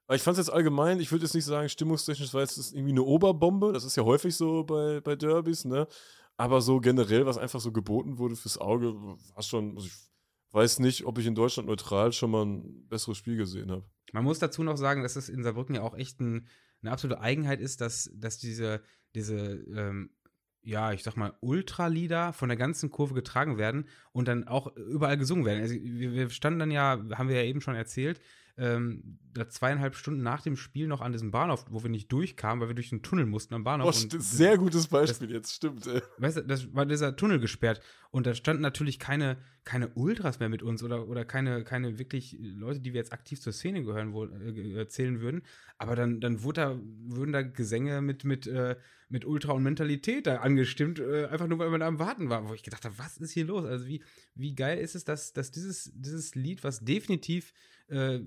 Aber 0.06 0.16
ich 0.16 0.22
fand 0.22 0.38
es 0.38 0.46
jetzt 0.46 0.54
allgemein, 0.54 1.00
ich 1.00 1.12
würde 1.12 1.24
jetzt 1.26 1.34
nicht 1.34 1.44
sagen, 1.44 1.68
stimmungstechnisch 1.68 2.32
war 2.32 2.42
es 2.42 2.72
irgendwie 2.72 2.92
eine 2.92 3.02
Oberbombe, 3.02 3.74
das 3.74 3.84
ist 3.84 3.96
ja 3.96 4.04
häufig 4.04 4.34
so 4.34 4.64
bei, 4.64 5.00
bei 5.02 5.16
Derbys, 5.16 5.66
ne? 5.66 5.86
Aber 6.38 6.62
so 6.62 6.80
generell, 6.80 7.26
was 7.26 7.36
einfach 7.36 7.60
so 7.60 7.72
geboten 7.72 8.16
wurde 8.16 8.36
fürs 8.36 8.56
Auge, 8.56 8.94
war 8.94 9.42
schon, 9.42 9.76
also 9.76 9.86
ich 9.86 10.08
weiß 10.52 10.78
nicht, 10.78 11.04
ob 11.04 11.18
ich 11.18 11.26
in 11.26 11.34
Deutschland 11.34 11.68
neutral 11.68 12.12
schon 12.12 12.30
mal 12.30 12.46
ein 12.46 12.86
besseres 12.88 13.18
Spiel 13.18 13.36
gesehen 13.36 13.70
habe. 13.70 13.84
Man 14.12 14.24
muss 14.24 14.38
dazu 14.38 14.62
noch 14.62 14.78
sagen, 14.78 15.02
dass 15.02 15.16
es 15.16 15.28
in 15.28 15.42
Saarbrücken 15.42 15.74
ja 15.74 15.82
auch 15.82 15.94
echt 15.94 16.20
ein, 16.20 16.48
eine 16.80 16.92
absolute 16.92 17.20
Eigenheit 17.20 17.60
ist, 17.60 17.82
dass, 17.82 18.10
dass 18.14 18.38
diese, 18.38 18.82
diese 19.14 19.36
ähm, 19.36 20.10
ja, 20.68 20.92
ich 20.92 21.02
sag 21.02 21.16
mal, 21.16 21.32
Ultralieder 21.40 22.34
von 22.34 22.50
der 22.50 22.58
ganzen 22.58 22.90
Kurve 22.90 23.14
getragen 23.14 23.56
werden 23.56 23.88
und 24.12 24.28
dann 24.28 24.46
auch 24.46 24.76
überall 24.76 25.16
gesungen 25.16 25.46
werden. 25.46 25.62
Also 25.62 25.74
wir, 25.74 26.28
standen 26.28 26.58
dann 26.58 26.70
ja, 26.70 27.02
haben 27.14 27.30
wir 27.30 27.36
ja 27.36 27.44
eben 27.44 27.62
schon 27.62 27.74
erzählt, 27.74 28.20
ähm, 28.58 29.18
da 29.32 29.48
zweieinhalb 29.48 29.94
Stunden 29.94 30.22
nach 30.22 30.42
dem 30.42 30.56
Spiel 30.56 30.86
noch 30.86 31.00
an 31.00 31.12
diesem 31.12 31.30
Bahnhof, 31.30 31.64
wo 31.70 31.82
wir 31.82 31.90
nicht 31.90 32.12
durchkamen, 32.12 32.60
weil 32.60 32.68
wir 32.68 32.74
durch 32.74 32.90
den 32.90 33.02
Tunnel 33.02 33.24
mussten 33.24 33.54
am 33.54 33.64
Bahnhof. 33.64 33.96
Oh, 33.96 34.02
und 34.02 34.22
sehr 34.22 34.58
gutes 34.58 34.88
Beispiel 34.88 35.30
jetzt, 35.30 35.54
stimmt. 35.54 35.86
ey. 35.86 36.02
Weißt 36.18 36.36
du, 36.36 36.42
das 36.42 36.74
war 36.74 36.84
dieser 36.84 37.16
Tunnel 37.16 37.40
gesperrt 37.40 37.80
und 38.10 38.26
da 38.26 38.34
standen 38.34 38.62
natürlich 38.62 38.98
keine, 38.98 39.38
keine 39.68 39.88
Ultras 39.88 40.40
mehr 40.40 40.48
mit 40.48 40.62
uns 40.62 40.82
oder, 40.82 41.08
oder 41.08 41.26
keine, 41.26 41.62
keine 41.62 41.98
wirklich 41.98 42.38
Leute, 42.40 42.80
die 42.80 42.94
wir 42.94 43.00
jetzt 43.00 43.12
aktiv 43.12 43.38
zur 43.38 43.52
Szene 43.52 43.84
gehören 43.84 44.14
wo, 44.14 44.24
äh, 44.24 44.88
zählen 44.88 45.20
würden. 45.20 45.42
Aber 45.76 45.94
dann, 45.94 46.22
dann 46.22 46.42
wurde 46.42 46.60
da, 46.62 46.80
wurden 47.14 47.34
da 47.34 47.42
Gesänge 47.42 48.00
mit, 48.00 48.24
mit, 48.24 48.46
äh, 48.46 48.76
mit 49.10 49.26
Ultra 49.26 49.52
und 49.52 49.62
Mentalität 49.62 50.26
da 50.26 50.36
angestimmt, 50.36 51.00
äh, 51.00 51.26
einfach 51.26 51.48
nur 51.48 51.58
weil 51.58 51.68
man 51.68 51.80
da 51.80 51.86
am 51.86 51.98
Warten 51.98 52.30
war, 52.30 52.48
wo 52.48 52.54
ich 52.54 52.62
gedacht 52.62 52.86
habe, 52.86 52.96
was 52.96 53.18
ist 53.18 53.32
hier 53.32 53.44
los? 53.44 53.66
Also 53.66 53.86
wie, 53.86 54.02
wie 54.34 54.54
geil 54.54 54.78
ist 54.78 54.94
es, 54.94 55.04
dass, 55.04 55.34
dass 55.34 55.50
dieses, 55.50 55.92
dieses 55.94 56.34
Lied, 56.34 56.64
was 56.64 56.80
definitiv 56.80 57.52
äh, 57.90 58.22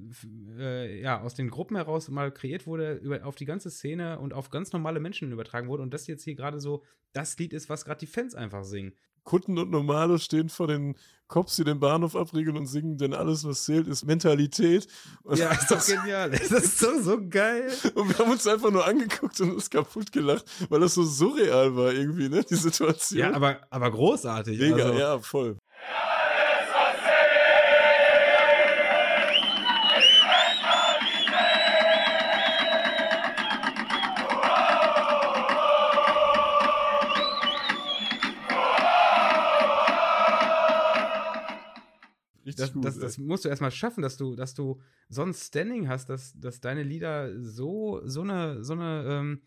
äh, 0.59 1.01
ja, 1.01 1.21
aus 1.21 1.33
den 1.33 1.49
Gruppen 1.49 1.75
heraus 1.75 2.07
mal 2.09 2.31
kreiert 2.31 2.67
wurde, 2.67 2.93
über, 2.97 3.25
auf 3.25 3.35
die 3.35 3.45
ganze 3.45 3.71
Szene 3.71 4.19
und 4.19 4.33
auf 4.33 4.51
ganz 4.51 4.73
normale 4.73 4.99
Menschen 4.99 5.31
übertragen 5.31 5.69
wurde 5.69 5.81
und 5.81 5.91
das 5.91 6.05
jetzt 6.05 6.23
hier 6.23 6.35
gerade 6.35 6.59
so 6.59 6.83
das 7.13 7.35
Lied 7.39 7.51
ist, 7.51 7.67
was 7.67 7.83
gerade 7.83 7.99
die 7.99 8.07
Fans 8.07 8.35
einfach 8.35 8.63
singen. 8.63 8.93
Kunden 9.23 9.57
und 9.57 9.71
Normale 9.71 10.19
stehen 10.19 10.49
vor 10.49 10.67
den 10.67 10.95
Cops, 11.27 11.55
die 11.55 11.63
den 11.63 11.79
Bahnhof 11.79 12.15
abriegeln 12.15 12.57
und 12.57 12.65
singen, 12.65 12.97
denn 12.97 13.13
alles, 13.13 13.45
was 13.45 13.63
zählt, 13.63 13.87
ist 13.87 14.03
Mentalität. 14.05 14.87
Und, 15.23 15.37
Ja, 15.37 15.51
ist 15.51 15.71
doch 15.71 15.85
genial. 15.85 16.29
Das 16.31 16.51
ist 16.51 16.83
doch 16.83 16.99
so 17.01 17.17
geil. 17.29 17.71
und 17.95 18.09
wir 18.09 18.17
haben 18.17 18.31
uns 18.31 18.45
einfach 18.47 18.69
nur 18.69 18.85
angeguckt 18.85 19.39
und 19.39 19.51
uns 19.53 19.69
kaputt 19.69 20.11
gelacht, 20.11 20.45
weil 20.69 20.81
das 20.81 20.93
so 20.95 21.03
surreal 21.03 21.75
war 21.75 21.93
irgendwie, 21.93 22.27
ne, 22.27 22.43
die 22.43 22.55
Situation. 22.55 23.19
Ja, 23.19 23.33
aber, 23.33 23.61
aber 23.69 23.91
großartig. 23.91 24.59
Mega, 24.59 24.85
also, 24.85 24.99
ja, 24.99 25.19
voll. 25.19 25.49
Richtig 25.49 26.10
Das, 42.81 42.95
gut. 42.95 43.03
das, 43.03 43.17
musst 43.17 43.45
du 43.45 43.49
erstmal 43.49 43.71
schaffen, 43.71 44.01
dass 44.01 44.17
du, 44.17 44.35
dass 44.35 44.53
du 44.53 44.81
so 45.09 45.23
ein 45.23 45.33
Standing 45.33 45.87
hast, 45.87 46.09
dass, 46.09 46.37
dass 46.39 46.61
deine 46.61 46.83
Lieder 46.83 47.39
so, 47.41 48.01
so 48.05 48.21
eine, 48.21 48.63
so 48.63 48.73
eine, 48.73 49.05
ähm, 49.07 49.41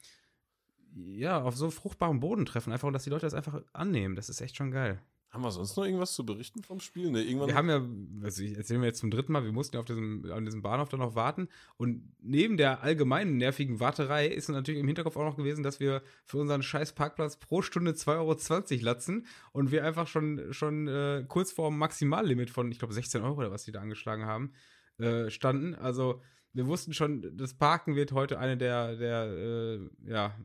ja, 0.95 1.43
auf 1.43 1.57
so 1.57 1.71
fruchtbaren 1.71 2.21
Boden 2.21 2.47
treffen, 2.47 2.73
einfach 2.73 2.87
und 2.87 2.93
dass 2.93 3.05
die 3.05 3.11
Leute 3.11 3.27
das 3.27 3.35
einfach 3.35 3.63
annehmen. 3.73 4.15
Das 4.15 4.29
ist 4.29 4.41
echt 4.41 4.57
schon 4.57 4.71
geil. 4.71 5.01
Haben 5.35 5.43
wir 5.43 5.51
sonst 5.51 5.77
noch 5.77 5.85
irgendwas 5.85 6.13
zu 6.13 6.25
berichten 6.25 6.63
vom 6.63 6.79
Spiel? 6.79 7.11
Ne, 7.11 7.21
irgendwann. 7.25 7.49
Wir 7.49 7.57
haben 7.57 7.69
ja, 7.69 7.85
also 8.25 8.41
ich 8.41 8.57
erzähle 8.57 8.79
mir 8.79 8.87
jetzt 8.87 9.01
zum 9.01 9.11
dritten 9.11 9.33
Mal, 9.33 9.43
wir 9.43 9.51
mussten 9.51 9.75
ja 9.75 9.81
auf 9.81 9.85
diesem, 9.85 10.31
an 10.31 10.45
diesem 10.45 10.63
Bahnhof 10.63 10.91
dann 10.91 11.01
noch 11.01 11.17
warten. 11.17 11.49
Und 11.77 12.15
neben 12.23 12.57
der 12.57 12.85
allgemeinen 12.85 13.37
nervigen 13.37 13.81
Warterei 13.81 14.29
ist 14.29 14.49
natürlich 14.49 14.79
im 14.79 14.87
Hinterkopf 14.87 15.17
auch 15.17 15.25
noch 15.25 15.37
gewesen, 15.37 15.65
dass 15.65 15.81
wir 15.81 16.03
für 16.25 16.39
unseren 16.39 16.63
scheiß 16.63 16.93
Parkplatz 16.93 17.37
pro 17.37 17.63
Stunde 17.63 17.95
2,20 17.95 18.77
Euro 18.77 18.85
latzen 18.85 19.27
und 19.51 19.73
wir 19.73 19.85
einfach 19.85 20.07
schon, 20.07 20.53
schon 20.53 20.87
äh, 20.87 21.25
kurz 21.27 21.51
vor 21.51 21.69
dem 21.69 21.79
Maximallimit 21.79 22.51
von, 22.51 22.71
ich 22.71 22.79
glaube, 22.79 22.95
16 22.95 23.21
Euro 23.23 23.39
oder 23.39 23.51
was 23.51 23.65
die 23.65 23.73
da 23.73 23.81
angeschlagen 23.81 24.27
haben, 24.27 24.53
äh, 24.99 25.31
standen. 25.31 25.75
Also 25.75 26.23
wir 26.53 26.69
wussten 26.69 26.95
schon, 26.95 27.37
das 27.37 27.55
Parken 27.55 27.97
wird 27.97 28.13
heute 28.13 28.39
eine 28.39 28.57
der, 28.57 28.95
der 28.95 29.25
äh, 29.25 29.81
ja, 30.07 30.39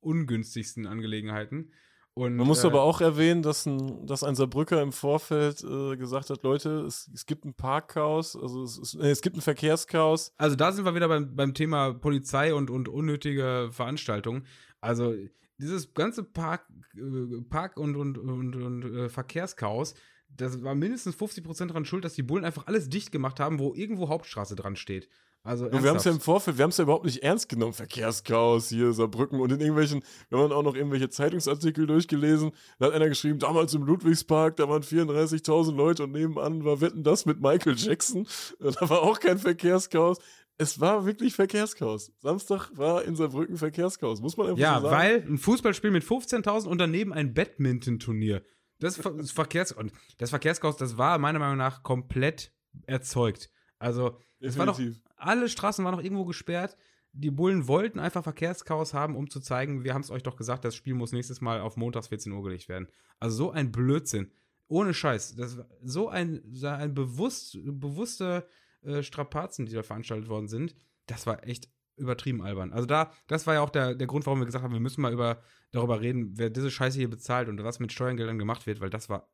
ungünstigsten 0.00 0.86
Angelegenheiten. 0.86 1.72
Und, 2.14 2.36
Man 2.36 2.46
muss 2.46 2.64
äh, 2.64 2.66
aber 2.66 2.82
auch 2.82 3.00
erwähnen, 3.00 3.42
dass 3.42 3.66
ein, 3.66 4.06
dass 4.06 4.24
ein 4.24 4.34
Saarbrücker 4.34 4.82
im 4.82 4.92
Vorfeld 4.92 5.62
äh, 5.62 5.96
gesagt 5.96 6.30
hat, 6.30 6.42
Leute, 6.42 6.80
es, 6.80 7.08
es 7.14 7.24
gibt 7.24 7.44
ein 7.44 7.54
Parkchaos, 7.54 8.36
also 8.36 8.64
es, 8.64 8.94
äh, 8.94 9.10
es 9.10 9.22
gibt 9.22 9.36
ein 9.36 9.40
Verkehrschaos. 9.40 10.32
Also 10.36 10.56
da 10.56 10.72
sind 10.72 10.84
wir 10.84 10.94
wieder 10.94 11.08
beim, 11.08 11.34
beim 11.36 11.54
Thema 11.54 11.94
Polizei 11.94 12.52
und, 12.52 12.68
und 12.68 12.88
unnötige 12.88 13.68
Veranstaltungen. 13.70 14.44
Also 14.80 15.14
dieses 15.58 15.94
ganze 15.94 16.24
Park, 16.24 16.66
äh, 16.96 17.42
Park 17.48 17.76
und, 17.76 17.96
und, 17.96 18.18
und, 18.18 18.56
und 18.56 18.84
äh, 18.84 19.08
Verkehrschaos, 19.08 19.94
das 20.36 20.62
war 20.62 20.74
mindestens 20.74 21.16
50% 21.16 21.68
daran 21.68 21.84
schuld, 21.84 22.04
dass 22.04 22.14
die 22.14 22.22
Bullen 22.22 22.44
einfach 22.44 22.66
alles 22.66 22.88
dicht 22.88 23.12
gemacht 23.12 23.40
haben, 23.40 23.58
wo 23.58 23.74
irgendwo 23.74 24.08
Hauptstraße 24.08 24.56
dran 24.56 24.76
steht. 24.76 25.08
Also 25.42 25.72
wir 25.72 25.78
haben 25.88 25.96
es 25.96 26.04
ja 26.04 26.10
im. 26.10 26.20
Vorfeld, 26.20 26.58
wir 26.58 26.64
haben 26.64 26.70
es 26.70 26.76
ja 26.76 26.82
überhaupt 26.84 27.06
nicht 27.06 27.22
ernst 27.22 27.48
genommen. 27.48 27.72
Verkehrschaos 27.72 28.68
hier, 28.68 28.92
Saarbrücken 28.92 29.40
und 29.40 29.50
in 29.50 29.60
irgendwelchen, 29.60 30.02
wir 30.28 30.38
haben 30.38 30.52
auch 30.52 30.62
noch 30.62 30.74
irgendwelche 30.74 31.08
Zeitungsartikel 31.08 31.86
durchgelesen. 31.86 32.52
Da 32.78 32.86
hat 32.86 32.92
einer 32.92 33.08
geschrieben, 33.08 33.38
damals 33.38 33.72
im 33.72 33.82
Ludwigspark, 33.84 34.56
da 34.56 34.68
waren 34.68 34.82
34.000 34.82 35.74
Leute 35.74 36.04
und 36.04 36.12
nebenan 36.12 36.64
war 36.64 36.82
Wetten 36.82 37.02
das 37.02 37.24
mit 37.24 37.40
Michael 37.40 37.74
Jackson. 37.76 38.26
Da 38.60 38.88
war 38.90 39.00
auch 39.02 39.18
kein 39.18 39.38
Verkehrschaos. 39.38 40.18
Es 40.58 40.78
war 40.78 41.06
wirklich 41.06 41.34
Verkehrschaos. 41.34 42.12
Samstag 42.18 42.68
war 42.76 43.02
in 43.04 43.16
Saarbrücken 43.16 43.56
Verkehrschaos, 43.56 44.20
muss 44.20 44.36
man 44.36 44.48
einfach 44.48 44.58
Ja, 44.58 44.74
so 44.80 44.90
sagen. 44.90 44.96
weil 44.96 45.24
ein 45.26 45.38
Fußballspiel 45.38 45.90
mit 45.90 46.04
15.000 46.04 46.66
und 46.66 46.76
daneben 46.76 47.14
ein 47.14 47.32
Badminton-Turnier. 47.32 48.42
Das, 48.78 48.96
das 48.96 49.30
Verkehrs 49.30 49.72
und 49.72 49.92
das 50.18 50.28
Verkehrschaos, 50.30 50.76
das 50.76 50.98
war 50.98 51.16
meiner 51.18 51.38
Meinung 51.38 51.56
nach 51.56 51.82
komplett 51.82 52.52
erzeugt. 52.86 53.50
Also 53.78 54.18
es 54.40 54.58
war 54.58 54.66
doch, 54.66 54.76
Definitiv. 54.76 55.02
Alle 55.20 55.48
Straßen 55.48 55.84
waren 55.84 55.94
noch 55.94 56.02
irgendwo 56.02 56.24
gesperrt. 56.24 56.76
Die 57.12 57.30
Bullen 57.30 57.66
wollten 57.66 57.98
einfach 57.98 58.22
Verkehrschaos 58.22 58.94
haben, 58.94 59.16
um 59.16 59.28
zu 59.28 59.40
zeigen, 59.40 59.82
wir 59.84 59.94
haben 59.94 60.02
es 60.02 60.10
euch 60.10 60.22
doch 60.22 60.36
gesagt, 60.36 60.64
das 60.64 60.76
Spiel 60.76 60.94
muss 60.94 61.12
nächstes 61.12 61.40
Mal 61.40 61.60
auf 61.60 61.76
montags 61.76 62.08
14 62.08 62.32
Uhr 62.32 62.42
gelegt 62.42 62.68
werden. 62.68 62.88
Also 63.18 63.36
so 63.36 63.50
ein 63.50 63.72
Blödsinn. 63.72 64.30
Ohne 64.68 64.94
Scheiß. 64.94 65.34
Das 65.34 65.58
war 65.58 65.66
so 65.82 66.08
ein, 66.08 66.42
ein 66.62 66.94
bewusst, 66.94 67.58
bewusste 67.64 68.46
äh, 68.82 69.02
Strapazen, 69.02 69.66
die 69.66 69.72
da 69.72 69.82
veranstaltet 69.82 70.28
worden 70.28 70.46
sind. 70.46 70.76
Das 71.06 71.26
war 71.26 71.44
echt 71.46 71.68
übertrieben 71.96 72.42
albern. 72.42 72.72
Also 72.72 72.86
da, 72.86 73.12
das 73.26 73.46
war 73.46 73.54
ja 73.54 73.60
auch 73.60 73.70
der, 73.70 73.94
der 73.94 74.06
Grund, 74.06 74.26
warum 74.26 74.40
wir 74.40 74.46
gesagt 74.46 74.64
haben, 74.64 74.72
wir 74.72 74.80
müssen 74.80 75.02
mal 75.02 75.12
über, 75.12 75.42
darüber 75.70 76.00
reden, 76.00 76.38
wer 76.38 76.50
diese 76.50 76.70
Scheiße 76.70 76.98
hier 76.98 77.10
bezahlt 77.10 77.48
und 77.48 77.62
was 77.62 77.80
mit 77.80 77.92
Steuergeldern 77.92 78.38
gemacht 78.38 78.66
wird, 78.66 78.80
weil 78.80 78.90
das 78.90 79.08
war 79.08 79.28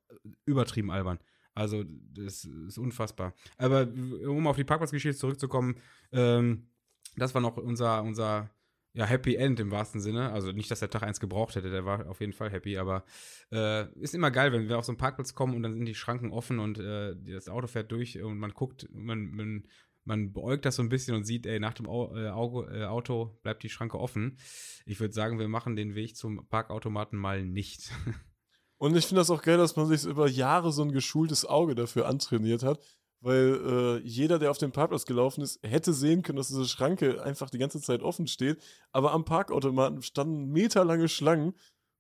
übertrieben 0.47 0.91
albern. 0.91 1.19
Also, 1.57 1.85
das 2.13 2.45
ist 2.45 2.79
unfassbar. 2.79 3.35
Aber 3.57 3.89
um 4.27 4.47
auf 4.47 4.57
die 4.57 4.65
Parkplatzgeschichte 4.65 5.19
zurückzukommen, 5.19 5.77
ähm, 6.13 6.69
das 7.17 7.35
war 7.35 7.41
noch 7.41 7.57
unser, 7.57 8.03
unser 8.03 8.51
ja, 8.97 9.05
Happy 9.05 9.37
End 9.37 9.61
im 9.61 9.71
wahrsten 9.71 10.01
Sinne. 10.01 10.33
Also 10.33 10.53
nicht, 10.53 10.71
dass 10.71 10.81
der 10.81 10.91
Tag 10.91 11.03
eins 11.03 11.21
gebraucht 11.21 11.55
hätte, 11.55 11.71
der 11.71 11.85
war 11.85 12.09
auf 12.09 12.21
jeden 12.21 12.33
Fall 12.33 12.51
happy, 12.51 12.79
aber 12.79 13.05
äh, 13.53 13.93
ist 14.01 14.15
immer 14.15 14.31
geil, 14.31 14.53
wenn 14.53 14.69
wir 14.69 14.79
auf 14.79 14.87
so 14.87 14.93
einen 14.93 14.99
Parkplatz 14.99 15.35
kommen 15.35 15.55
und 15.55 15.63
dann 15.63 15.75
sind 15.75 15.85
die 15.85 15.95
Schranken 15.95 16.33
offen 16.33 16.59
und 16.59 16.79
äh, 16.79 17.15
das 17.27 17.49
Auto 17.49 17.67
fährt 17.67 17.93
durch 17.93 18.21
und 18.23 18.39
man 18.39 18.53
guckt, 18.53 18.89
man, 18.93 19.31
man, 19.33 19.67
man 20.05 20.33
beäugt 20.33 20.65
das 20.65 20.77
so 20.77 20.83
ein 20.83 20.89
bisschen 20.89 21.15
und 21.15 21.25
sieht, 21.25 21.47
ey, 21.47 21.61
nach 21.61 21.75
dem 21.75 21.87
Au 21.87 22.15
äh, 22.15 22.27
äh, 22.27 22.85
Auto 22.85 23.39
bleibt 23.43 23.63
die 23.63 23.69
Schranke 23.69 23.99
offen. 23.99 24.39
Ich 24.87 24.99
würde 24.99 25.13
sagen, 25.13 25.39
wir 25.39 25.49
machen 25.49 25.77
den 25.77 25.95
Weg 25.95 26.17
zum 26.17 26.47
Parkautomaten 26.49 27.19
mal 27.19 27.45
nicht. 27.45 27.93
Und 28.79 28.97
ich 28.97 29.07
finde 29.07 29.21
das 29.21 29.31
auch 29.31 29.43
geil, 29.43 29.59
dass 29.59 29.77
man 29.77 29.87
sich 29.87 30.05
über 30.05 30.29
Jahre 30.29 30.73
so 30.73 30.83
ein 30.83 30.93
geschultes 30.93 31.47
Auge 31.47 31.75
dafür 31.75 32.07
antrainiert 32.07 32.63
hat, 32.63 32.79
weil 33.21 33.61
äh, 33.65 34.07
jeder, 34.07 34.39
der 34.39 34.51
auf 34.51 34.59
den 34.59 34.73
Parkplatz 34.73 35.07
gelaufen 35.07 35.43
ist, 35.43 35.59
hätte 35.63 35.93
sehen 35.93 36.23
können, 36.23 36.37
dass 36.37 36.49
diese 36.49 36.67
Schranke 36.67 37.23
einfach 37.23 37.49
die 37.51 37.59
ganze 37.59 37.81
Zeit 37.81 38.03
offen 38.03 38.27
steht. 38.27 38.63
Aber 38.93 39.13
am 39.13 39.25
Parkautomaten 39.25 40.03
standen 40.03 40.53
meterlange 40.53 41.09
Schlangen 41.09 41.55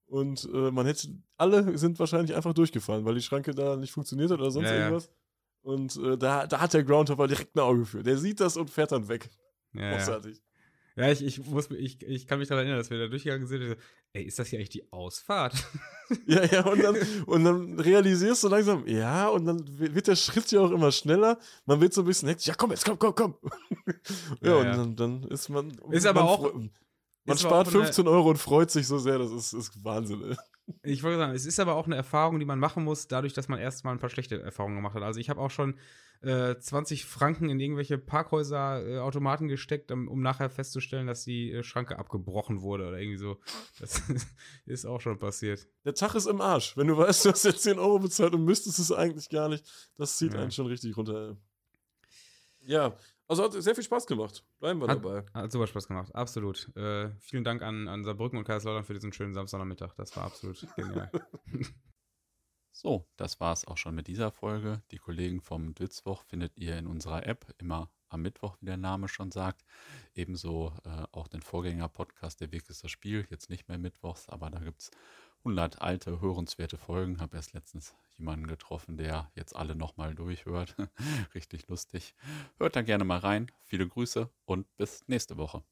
und 0.06 0.48
äh, 0.52 0.70
man 0.70 0.86
hätte, 0.86 1.08
alle 1.36 1.76
sind 1.78 1.98
wahrscheinlich 1.98 2.36
einfach 2.36 2.54
durchgefallen, 2.54 3.04
weil 3.04 3.14
die 3.14 3.22
Schranke 3.22 3.54
da 3.54 3.76
nicht 3.76 3.92
funktioniert 3.92 4.30
hat 4.30 4.38
oder 4.38 4.50
sonst 4.50 4.68
Ja, 4.68 4.74
ja. 4.74 4.80
irgendwas. 4.84 5.10
Und 5.62 5.96
äh, 5.96 6.16
da, 6.16 6.46
da 6.46 6.60
hat 6.60 6.74
der 6.74 6.84
Groundhopper 6.84 7.26
direkt 7.26 7.56
ein 7.56 7.60
Auge 7.60 7.86
für. 7.86 8.02
Der 8.02 8.18
sieht 8.18 8.38
das 8.38 8.56
und 8.56 8.70
fährt 8.70 8.92
dann 8.92 9.08
weg. 9.08 9.28
Ja, 9.72 9.82
ja. 9.82 9.96
Großartig. 9.96 10.40
Ja, 10.96 11.10
ich, 11.12 11.22
ich, 11.22 11.44
muss, 11.46 11.70
ich, 11.70 12.02
ich 12.02 12.26
kann 12.26 12.38
mich 12.38 12.48
daran 12.48 12.64
erinnern, 12.64 12.78
dass 12.80 12.88
wir 12.90 12.98
da 12.98 13.06
durchgegangen 13.06 13.46
sind. 13.46 13.62
und 13.62 13.68
so, 13.68 13.74
Ey, 14.14 14.22
ist 14.24 14.38
das 14.38 14.48
hier 14.48 14.58
eigentlich 14.58 14.70
die 14.70 14.90
Ausfahrt? 14.92 15.54
Ja, 16.26 16.44
ja, 16.44 16.64
und 16.64 16.80
dann, 16.84 16.96
und 17.26 17.42
dann 17.44 17.80
realisierst 17.80 18.44
du 18.44 18.48
langsam, 18.48 18.86
ja, 18.86 19.26
und 19.28 19.44
dann 19.44 19.58
wi- 19.80 19.92
wird 19.92 20.06
der 20.06 20.14
Schritt 20.14 20.52
ja 20.52 20.60
auch 20.60 20.70
immer 20.70 20.92
schneller. 20.92 21.36
Man 21.64 21.80
wird 21.80 21.94
so 21.94 22.02
ein 22.02 22.06
bisschen 22.06 22.28
hektisch, 22.28 22.46
ja, 22.46 22.54
komm, 22.54 22.70
jetzt 22.70 22.84
komm, 22.84 22.96
komm, 22.96 23.12
komm. 23.12 23.34
ja, 24.40 24.50
Ja, 24.50 24.56
und 24.56 24.64
ja. 24.66 24.76
Dann, 24.76 24.94
dann 24.96 25.22
ist 25.24 25.48
man. 25.48 25.76
Ist 25.90 26.06
aber 26.06 26.20
man 26.20 26.28
auch- 26.28 26.52
freu- 26.52 26.68
Man 27.26 27.38
spart 27.38 27.68
auch 27.68 27.72
eine- 27.74 27.84
15 27.84 28.08
Euro 28.08 28.30
und 28.30 28.36
freut 28.38 28.70
sich 28.70 28.86
so 28.86 28.98
sehr, 28.98 29.18
das 29.18 29.30
ist, 29.32 29.52
ist 29.52 29.84
Wahnsinn. 29.84 30.22
Ey. 30.22 30.36
Ich 30.82 31.02
wollte 31.02 31.18
sagen, 31.18 31.32
es 31.34 31.46
ist 31.46 31.60
aber 31.60 31.74
auch 31.74 31.86
eine 31.86 31.94
Erfahrung, 31.96 32.38
die 32.40 32.44
man 32.44 32.58
machen 32.58 32.82
muss, 32.84 33.06
dadurch, 33.06 33.32
dass 33.34 33.48
man 33.48 33.58
erst 33.60 33.84
mal 33.84 33.92
ein 33.92 33.98
paar 34.00 34.10
schlechte 34.10 34.42
Erfahrungen 34.42 34.74
gemacht 34.76 34.94
hat. 34.94 35.02
Also 35.02 35.20
ich 35.20 35.30
habe 35.30 35.40
auch 35.40 35.50
schon 35.50 35.78
äh, 36.22 36.56
20 36.58 37.04
Franken 37.04 37.50
in 37.50 37.60
irgendwelche 37.60 37.98
Parkhäuser, 37.98 38.84
äh, 38.84 38.98
Automaten 38.98 39.46
gesteckt, 39.48 39.92
um, 39.92 40.08
um 40.08 40.22
nachher 40.22 40.50
festzustellen, 40.50 41.06
dass 41.06 41.22
die 41.24 41.52
äh, 41.52 41.62
Schranke 41.62 41.98
abgebrochen 41.98 42.62
wurde 42.62 42.88
oder 42.88 42.98
irgendwie 42.98 43.18
so. 43.18 43.38
Das 43.78 44.02
ist 44.66 44.86
auch 44.86 45.00
schon 45.00 45.18
passiert. 45.20 45.68
Der 45.84 45.94
Tag 45.94 46.14
ist 46.16 46.26
im 46.26 46.40
Arsch. 46.40 46.76
Wenn 46.76 46.88
du 46.88 46.96
weißt, 46.96 47.26
du 47.26 47.30
hast 47.30 47.44
jetzt 47.44 47.62
10 47.62 47.78
Euro 47.78 47.98
bezahlt 48.00 48.34
und 48.34 48.44
müsstest 48.44 48.78
es 48.80 48.90
eigentlich 48.90 49.28
gar 49.28 49.48
nicht, 49.48 49.64
das 49.96 50.16
zieht 50.16 50.32
Ja. 50.34 50.40
einen 50.40 50.50
schon 50.50 50.66
richtig 50.66 50.96
runter. 50.96 51.36
Ja, 52.64 52.96
also 53.28 53.44
hat 53.44 53.52
sehr 53.52 53.74
viel 53.74 53.84
Spaß 53.84 54.06
gemacht. 54.06 54.44
Bleiben 54.58 54.80
wir 54.80 54.88
Hat- 54.88 55.04
dabei. 55.04 55.24
Hat 55.34 55.50
super 55.52 55.66
Spaß 55.66 55.88
gemacht, 55.88 56.14
absolut. 56.14 56.74
Äh, 56.76 57.10
vielen 57.20 57.44
Dank 57.44 57.62
an, 57.62 57.88
an 57.88 58.04
Saarbrücken 58.04 58.38
und 58.38 58.44
Kaiserslautern 58.44 58.84
für 58.84 58.94
diesen 58.94 59.12
schönen 59.12 59.34
Samstagnachmittag. 59.34 59.94
Das 59.96 60.16
war 60.16 60.24
absolut 60.24 60.66
genial. 60.76 61.10
So, 62.72 63.08
das 63.16 63.40
war's 63.40 63.64
auch 63.66 63.78
schon 63.78 63.94
mit 63.94 64.06
dieser 64.06 64.30
Folge. 64.30 64.82
Die 64.90 64.98
Kollegen 64.98 65.40
vom 65.40 65.74
Dützwoch 65.74 66.22
findet 66.24 66.56
ihr 66.58 66.76
in 66.76 66.86
unserer 66.86 67.26
App 67.26 67.46
immer 67.58 67.90
am 68.08 68.22
Mittwoch, 68.22 68.56
wie 68.60 68.66
der 68.66 68.76
Name 68.76 69.08
schon 69.08 69.30
sagt. 69.32 69.64
Ebenso 70.14 70.72
äh, 70.84 71.04
auch 71.10 71.26
den 71.26 71.40
Vorgänger-Podcast 71.42 72.40
Der 72.40 72.52
Weg 72.52 72.68
ist 72.68 72.84
das 72.84 72.90
Spiel, 72.90 73.26
jetzt 73.30 73.48
nicht 73.50 73.66
mehr 73.68 73.78
mittwochs, 73.78 74.28
aber 74.28 74.50
da 74.50 74.58
gibt 74.60 74.82
es 74.82 74.90
100 75.46 75.80
alte, 75.80 76.20
hörenswerte 76.20 76.76
Folgen. 76.76 77.20
Habe 77.20 77.36
erst 77.36 77.52
letztens 77.52 77.94
jemanden 78.18 78.48
getroffen, 78.48 78.96
der 78.96 79.30
jetzt 79.36 79.54
alle 79.54 79.76
nochmal 79.76 80.12
durchhört. 80.12 80.74
Richtig 81.36 81.68
lustig. 81.68 82.16
Hört 82.58 82.74
da 82.74 82.82
gerne 82.82 83.04
mal 83.04 83.18
rein. 83.18 83.52
Viele 83.62 83.86
Grüße 83.86 84.28
und 84.44 84.66
bis 84.76 85.04
nächste 85.06 85.36
Woche. 85.36 85.62